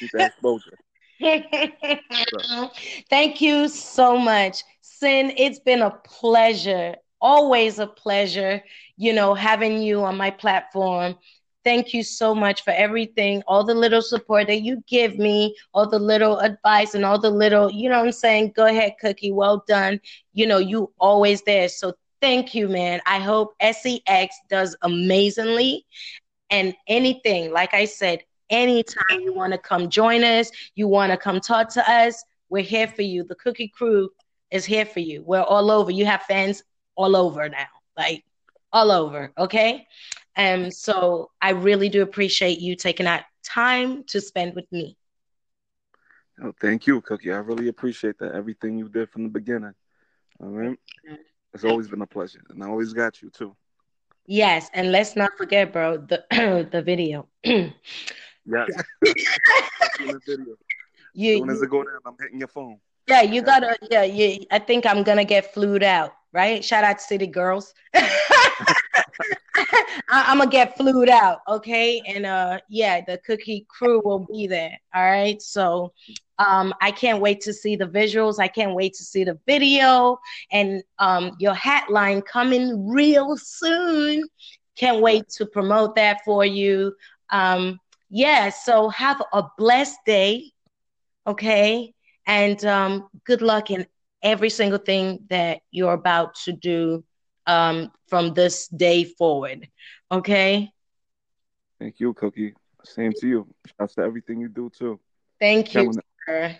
need 0.00 0.10
that 0.12 0.26
exposure. 0.26 0.78
Thank 3.10 3.40
you 3.40 3.68
so 3.68 4.18
much. 4.18 4.62
Sin, 4.80 5.32
it's 5.36 5.58
been 5.58 5.82
a 5.82 5.90
pleasure, 6.04 6.96
always 7.20 7.78
a 7.78 7.86
pleasure, 7.86 8.62
you 8.96 9.12
know, 9.12 9.34
having 9.34 9.82
you 9.82 10.02
on 10.02 10.16
my 10.16 10.30
platform. 10.30 11.16
Thank 11.64 11.94
you 11.94 12.02
so 12.02 12.34
much 12.34 12.62
for 12.62 12.72
everything, 12.72 13.42
all 13.46 13.64
the 13.64 13.74
little 13.74 14.02
support 14.02 14.48
that 14.48 14.60
you 14.60 14.82
give 14.86 15.18
me, 15.18 15.56
all 15.72 15.88
the 15.88 15.98
little 15.98 16.38
advice 16.38 16.94
and 16.94 17.04
all 17.06 17.18
the 17.18 17.30
little, 17.30 17.70
you 17.70 17.88
know 17.88 18.00
I'm 18.00 18.12
saying? 18.12 18.52
Go 18.54 18.66
ahead, 18.66 18.94
Cookie. 19.00 19.32
Well 19.32 19.64
done. 19.66 20.00
You 20.34 20.46
know, 20.46 20.58
you 20.58 20.92
always 20.98 21.42
there. 21.42 21.68
So 21.68 21.94
thank 22.24 22.54
you, 22.54 22.68
man. 22.68 23.02
I 23.04 23.18
hope 23.18 23.54
SEX 23.60 24.34
does 24.48 24.74
amazingly. 24.80 25.84
And 26.48 26.74
anything, 26.88 27.52
like 27.52 27.74
I 27.74 27.84
said, 27.84 28.20
anytime 28.48 29.20
you 29.20 29.34
want 29.34 29.52
to 29.52 29.58
come 29.58 29.90
join 29.90 30.24
us, 30.24 30.50
you 30.74 30.88
want 30.88 31.12
to 31.12 31.18
come 31.18 31.38
talk 31.38 31.68
to 31.74 31.90
us, 31.90 32.24
we're 32.48 32.62
here 32.62 32.88
for 32.88 33.02
you. 33.02 33.24
The 33.24 33.34
Cookie 33.34 33.68
Crew 33.68 34.08
is 34.50 34.64
here 34.64 34.86
for 34.86 35.00
you. 35.00 35.22
We're 35.22 35.42
all 35.42 35.70
over. 35.70 35.90
You 35.90 36.06
have 36.06 36.22
fans 36.22 36.62
all 36.94 37.14
over 37.14 37.46
now, 37.50 37.66
like 37.94 38.24
all 38.72 38.90
over. 38.90 39.30
Okay. 39.36 39.86
And 40.34 40.64
um, 40.64 40.70
so 40.70 41.30
I 41.42 41.50
really 41.50 41.90
do 41.90 42.00
appreciate 42.00 42.58
you 42.58 42.74
taking 42.74 43.04
that 43.04 43.26
time 43.44 44.02
to 44.04 44.22
spend 44.22 44.54
with 44.54 44.70
me. 44.72 44.96
Oh, 46.42 46.54
thank 46.58 46.86
you, 46.86 47.02
Cookie. 47.02 47.32
I 47.32 47.36
really 47.36 47.68
appreciate 47.68 48.16
that. 48.20 48.32
Everything 48.32 48.78
you 48.78 48.88
did 48.88 49.10
from 49.10 49.24
the 49.24 49.28
beginning. 49.28 49.74
All 50.40 50.48
right. 50.48 50.78
It's 51.54 51.64
always 51.64 51.88
been 51.88 52.02
a 52.02 52.06
pleasure. 52.06 52.40
And 52.50 52.62
I 52.62 52.68
always 52.68 52.92
got 52.92 53.22
you 53.22 53.30
too. 53.30 53.56
Yes, 54.26 54.70
and 54.74 54.90
let's 54.90 55.16
not 55.16 55.32
forget, 55.36 55.72
bro, 55.72 55.98
the 55.98 56.24
the 56.70 56.82
video. 56.82 57.28
Yes. 58.46 58.68
you, 61.14 61.36
as 61.40 61.40
soon 61.40 61.50
as 61.50 61.62
it 61.62 61.70
go 61.70 61.82
down, 61.82 61.98
I'm 62.04 62.14
hitting 62.20 62.38
your 62.38 62.48
phone. 62.48 62.78
Yeah, 63.06 63.22
you 63.22 63.40
gotta. 63.40 63.78
Yeah, 63.90 64.02
you. 64.02 64.44
I 64.50 64.58
think 64.58 64.84
I'm 64.84 65.02
gonna 65.02 65.24
get 65.24 65.54
flued 65.54 65.82
out. 65.82 66.12
Right? 66.30 66.62
Shout 66.62 66.84
out 66.84 66.98
to 66.98 67.04
City 67.04 67.26
Girls. 67.26 67.72
I, 70.10 70.32
am 70.32 70.38
gonna 70.38 70.50
get 70.50 70.76
flued 70.76 71.08
out, 71.08 71.38
okay? 71.48 72.00
And 72.06 72.26
uh, 72.26 72.60
yeah, 72.68 73.00
the 73.06 73.18
Cookie 73.18 73.66
Crew 73.68 74.02
will 74.04 74.26
be 74.30 74.46
there. 74.46 74.78
All 74.94 75.04
right. 75.04 75.40
So, 75.40 75.92
um, 76.38 76.74
I 76.80 76.90
can't 76.90 77.20
wait 77.20 77.40
to 77.42 77.52
see 77.52 77.76
the 77.76 77.86
visuals. 77.86 78.38
I 78.38 78.48
can't 78.48 78.74
wait 78.74 78.94
to 78.94 79.04
see 79.04 79.24
the 79.24 79.38
video 79.46 80.18
and 80.50 80.82
um, 80.98 81.32
your 81.38 81.54
hat 81.54 81.90
line 81.90 82.22
coming 82.22 82.88
real 82.88 83.36
soon. 83.36 84.24
Can't 84.76 85.00
wait 85.00 85.28
to 85.36 85.46
promote 85.46 85.94
that 85.94 86.20
for 86.24 86.44
you. 86.44 86.94
Um, 87.30 87.78
yeah, 88.10 88.50
so 88.50 88.88
have 88.88 89.22
a 89.32 89.44
blessed 89.56 89.98
day, 90.04 90.50
okay? 91.26 91.94
And 92.26 92.64
um, 92.64 93.08
good 93.24 93.42
luck 93.42 93.70
in 93.70 93.86
every 94.22 94.50
single 94.50 94.78
thing 94.78 95.20
that 95.30 95.60
you're 95.70 95.92
about 95.92 96.34
to 96.46 96.52
do 96.52 97.04
um, 97.46 97.90
from 98.08 98.34
this 98.34 98.68
day 98.68 99.04
forward, 99.04 99.68
okay? 100.10 100.70
Thank 101.78 102.00
you, 102.00 102.14
Cookie. 102.14 102.54
Same 102.84 103.12
to 103.20 103.26
you. 103.26 103.46
Shouts 103.78 103.94
to 103.96 104.02
everything 104.02 104.40
you 104.40 104.48
do 104.48 104.70
too. 104.70 105.00
Thank 105.40 105.74
you, 105.74 105.92
sir. 106.26 106.56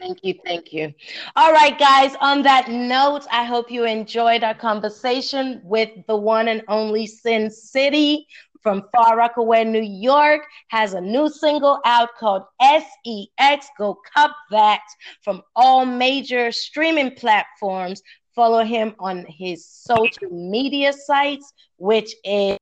Thank 0.00 0.20
you, 0.22 0.34
thank 0.44 0.72
you. 0.72 0.94
All 1.34 1.52
right, 1.52 1.76
guys, 1.76 2.14
on 2.20 2.42
that 2.42 2.70
note, 2.70 3.26
I 3.32 3.42
hope 3.44 3.68
you 3.68 3.84
enjoyed 3.84 4.44
our 4.44 4.54
conversation 4.54 5.60
with 5.64 5.90
the 6.06 6.16
one 6.16 6.46
and 6.46 6.62
only 6.68 7.06
Sin 7.06 7.50
City 7.50 8.26
from 8.62 8.84
Far 8.94 9.16
Rockaway, 9.16 9.64
New 9.64 9.82
York, 9.82 10.42
has 10.68 10.94
a 10.94 11.00
new 11.00 11.28
single 11.28 11.80
out 11.84 12.10
called 12.16 12.42
SEX. 12.60 13.68
Go 13.76 13.98
cup 14.14 14.32
that 14.50 14.82
from 15.22 15.42
all 15.56 15.84
major 15.84 16.52
streaming 16.52 17.14
platforms. 17.14 18.02
Follow 18.38 18.62
him 18.62 18.94
on 19.00 19.26
his 19.28 19.66
social 19.66 20.30
media 20.30 20.92
sites, 20.92 21.52
which 21.76 22.14
is 22.22 22.56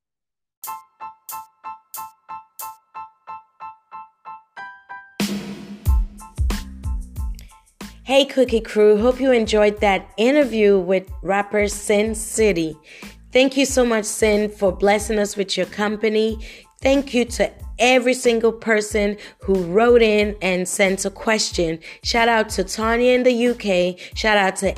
Hey, 8.04 8.24
Cookie 8.24 8.62
Crew. 8.62 8.96
Hope 8.96 9.20
you 9.20 9.32
enjoyed 9.32 9.82
that 9.82 10.08
interview 10.16 10.78
with 10.78 11.10
rapper 11.20 11.68
Sin 11.68 12.14
City. 12.14 12.74
Thank 13.30 13.58
you 13.58 13.66
so 13.66 13.84
much, 13.84 14.06
Sin, 14.06 14.48
for 14.48 14.72
blessing 14.72 15.18
us 15.18 15.36
with 15.36 15.58
your 15.58 15.66
company. 15.66 16.38
Thank 16.80 17.12
you 17.12 17.26
to 17.26 17.52
every 17.78 18.14
single 18.14 18.52
person 18.52 19.18
who 19.40 19.62
wrote 19.64 20.00
in 20.00 20.36
and 20.40 20.66
sent 20.66 21.04
a 21.04 21.10
question. 21.10 21.80
Shout 22.02 22.30
out 22.30 22.48
to 22.50 22.64
Tanya 22.64 23.12
in 23.12 23.24
the 23.24 23.48
UK. 23.48 23.98
Shout 24.16 24.38
out 24.38 24.56
to 24.56 24.74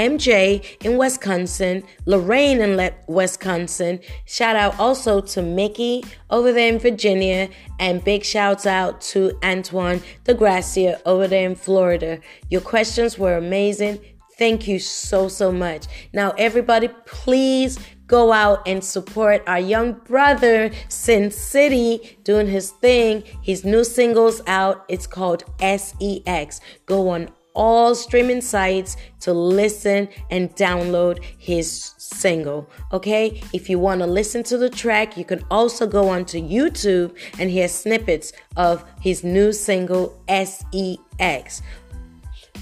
MJ 0.00 0.64
in 0.82 0.96
Wisconsin, 0.96 1.82
Lorraine 2.06 2.62
in 2.62 2.90
Wisconsin. 3.06 4.00
Shout 4.24 4.56
out 4.56 4.80
also 4.80 5.20
to 5.20 5.42
Mickey 5.42 6.02
over 6.30 6.52
there 6.52 6.72
in 6.72 6.78
Virginia, 6.78 7.50
and 7.78 8.02
big 8.02 8.24
shouts 8.24 8.64
out 8.64 9.02
to 9.12 9.38
Antoine 9.44 10.00
de 10.24 10.32
Gracia 10.32 10.98
over 11.04 11.28
there 11.28 11.46
in 11.46 11.54
Florida. 11.54 12.18
Your 12.48 12.62
questions 12.62 13.18
were 13.18 13.36
amazing. 13.36 14.00
Thank 14.38 14.66
you 14.66 14.78
so, 14.78 15.28
so 15.28 15.52
much. 15.52 15.84
Now, 16.14 16.30
everybody, 16.38 16.88
please 17.04 17.78
go 18.06 18.32
out 18.32 18.66
and 18.66 18.82
support 18.82 19.42
our 19.46 19.60
young 19.60 19.92
brother, 19.92 20.70
Sin 20.88 21.30
City, 21.30 22.18
doing 22.24 22.46
his 22.46 22.70
thing. 22.70 23.22
His 23.42 23.66
new 23.66 23.84
single's 23.84 24.40
out. 24.46 24.86
It's 24.88 25.06
called 25.06 25.44
SEX. 25.60 26.62
Go 26.86 27.10
on 27.10 27.28
all 27.54 27.94
streaming 27.94 28.40
sites 28.40 28.96
to 29.20 29.32
listen 29.32 30.08
and 30.30 30.54
download 30.56 31.22
his 31.38 31.94
single. 31.98 32.68
Okay, 32.92 33.42
if 33.52 33.68
you 33.68 33.78
want 33.78 34.00
to 34.00 34.06
listen 34.06 34.42
to 34.44 34.58
the 34.58 34.70
track, 34.70 35.16
you 35.16 35.24
can 35.24 35.44
also 35.50 35.86
go 35.86 36.08
onto 36.08 36.40
YouTube 36.40 37.16
and 37.38 37.50
hear 37.50 37.68
snippets 37.68 38.32
of 38.56 38.84
his 39.00 39.24
new 39.24 39.52
single 39.52 40.22
SEX. 40.28 41.62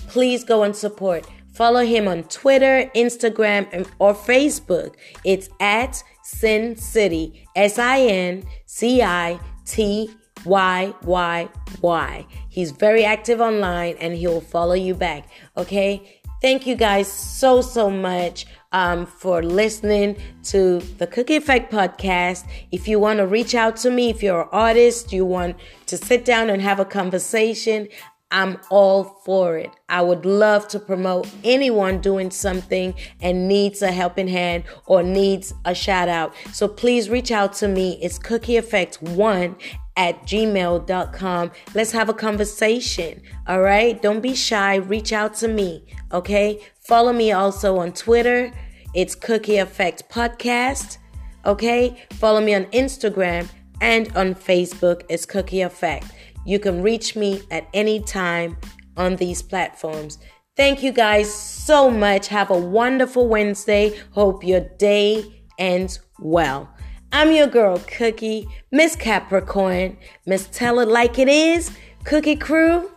Please 0.09 0.44
go 0.44 0.62
and 0.62 0.74
support. 0.74 1.27
Follow 1.53 1.85
him 1.85 2.07
on 2.07 2.22
Twitter, 2.24 2.88
Instagram, 2.94 3.88
or 3.98 4.14
Facebook. 4.14 4.94
It's 5.24 5.48
at 5.61 6.03
Sin 6.22 6.77
City, 6.77 7.46
S 7.57 7.79
I 7.79 8.01
N 8.01 8.44
C 8.66 9.03
I 9.03 9.40
T 9.64 10.11
Y 10.49 10.95
why, 11.03 11.49
why? 11.81 12.27
He's 12.49 12.71
very 12.71 13.05
active 13.05 13.41
online 13.41 13.97
and 14.01 14.15
he'll 14.15 14.41
follow 14.41 14.75
you 14.75 14.95
back. 14.95 15.29
Okay. 15.57 16.21
Thank 16.41 16.69
you 16.69 16.77
guys 16.77 17.11
so, 17.13 17.61
so 17.61 17.91
much 17.91 18.47
um, 18.71 19.07
for 19.07 19.43
listening 19.43 20.17
to 20.45 20.79
the 20.99 21.07
Cookie 21.09 21.35
Effect 21.35 21.73
podcast. 21.73 22.49
If 22.71 22.87
you 22.87 23.01
want 23.01 23.19
to 23.19 23.27
reach 23.27 23.57
out 23.57 23.77
to 23.79 23.91
me, 23.91 24.11
if 24.11 24.23
you're 24.23 24.43
an 24.43 24.49
artist, 24.53 25.13
you 25.13 25.25
want 25.25 25.57
to 25.87 25.97
sit 25.97 26.25
down 26.25 26.49
and 26.49 26.63
have 26.63 26.79
a 26.79 26.85
conversation, 26.85 27.89
I'm 28.31 28.59
all 28.71 29.05
for 29.25 29.57
it. 29.57 29.71
I 29.89 30.03
would 30.03 30.27
love 30.27 30.69
to 30.69 30.79
promote 30.79 31.29
anyone 31.45 32.01
doing 32.01 32.31
something 32.31 32.95
and 33.21 33.49
needs 33.49 33.81
a 33.81 33.91
helping 33.91 34.29
hand 34.29 34.65
or 34.87 35.03
needs 35.03 35.55
a 35.65 35.75
shout 35.75 36.09
out. 36.09 36.35
So 36.53 36.69
please 36.69 37.09
reach 37.09 37.33
out 37.33 37.55
to 37.55 37.69
me. 37.69 37.99
It's 38.03 38.19
Cookie 38.19 38.59
Effect 38.59 39.01
1 39.03 39.57
at 39.99 40.23
gmail.com. 40.23 41.51
Let's 41.75 41.93
have 41.93 42.09
a 42.09 42.15
conversation. 42.15 43.21
All 43.47 43.61
right. 43.61 44.01
Don't 44.01 44.21
be 44.21 44.35
shy. 44.35 44.77
Reach 44.77 45.13
out 45.13 45.35
to 45.35 45.49
me. 45.49 45.85
Okay. 46.13 46.61
Follow 46.81 47.13
me 47.13 47.33
also 47.33 47.77
on 47.79 47.93
Twitter. 47.93 48.53
It's 48.95 49.15
Cookie 49.15 49.59
Effect 49.59 50.09
Podcast. 50.09 50.99
Okay. 51.45 52.07
Follow 52.13 52.41
me 52.41 52.55
on 52.55 52.65
Instagram 52.67 53.49
and 53.81 54.17
on 54.17 54.35
Facebook. 54.35 55.03
It's 55.11 55.27
Cookie 55.27 55.63
Effect. 55.63 56.07
You 56.47 56.61
can 56.61 56.81
reach 56.81 57.17
me 57.17 57.43
at 57.51 57.67
any 57.75 58.01
time 58.01 58.57
on 58.97 59.17
these 59.17 59.43
platforms. 59.43 60.19
Thank 60.57 60.83
you 60.83 60.93
guys 60.93 61.33
so 61.33 61.91
much. 61.91 62.29
Have 62.29 62.51
a 62.51 62.59
wonderful 62.59 63.29
Wednesday. 63.29 63.99
Hope 64.13 64.45
your 64.45 64.61
day 64.79 65.45
ends 65.59 66.01
well. 66.21 66.73
I'm 67.11 67.33
your 67.33 67.47
girl, 67.47 67.79
Cookie, 67.79 68.47
Miss 68.71 68.94
Capricorn, 68.94 69.97
Miss 70.27 70.47
Tell 70.53 70.79
It 70.79 70.88
Like 70.88 71.18
It 71.18 71.29
Is, 71.29 71.71
Cookie 72.05 72.37
Crew. 72.37 72.90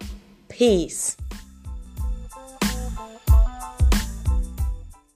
Peace. 0.50 1.16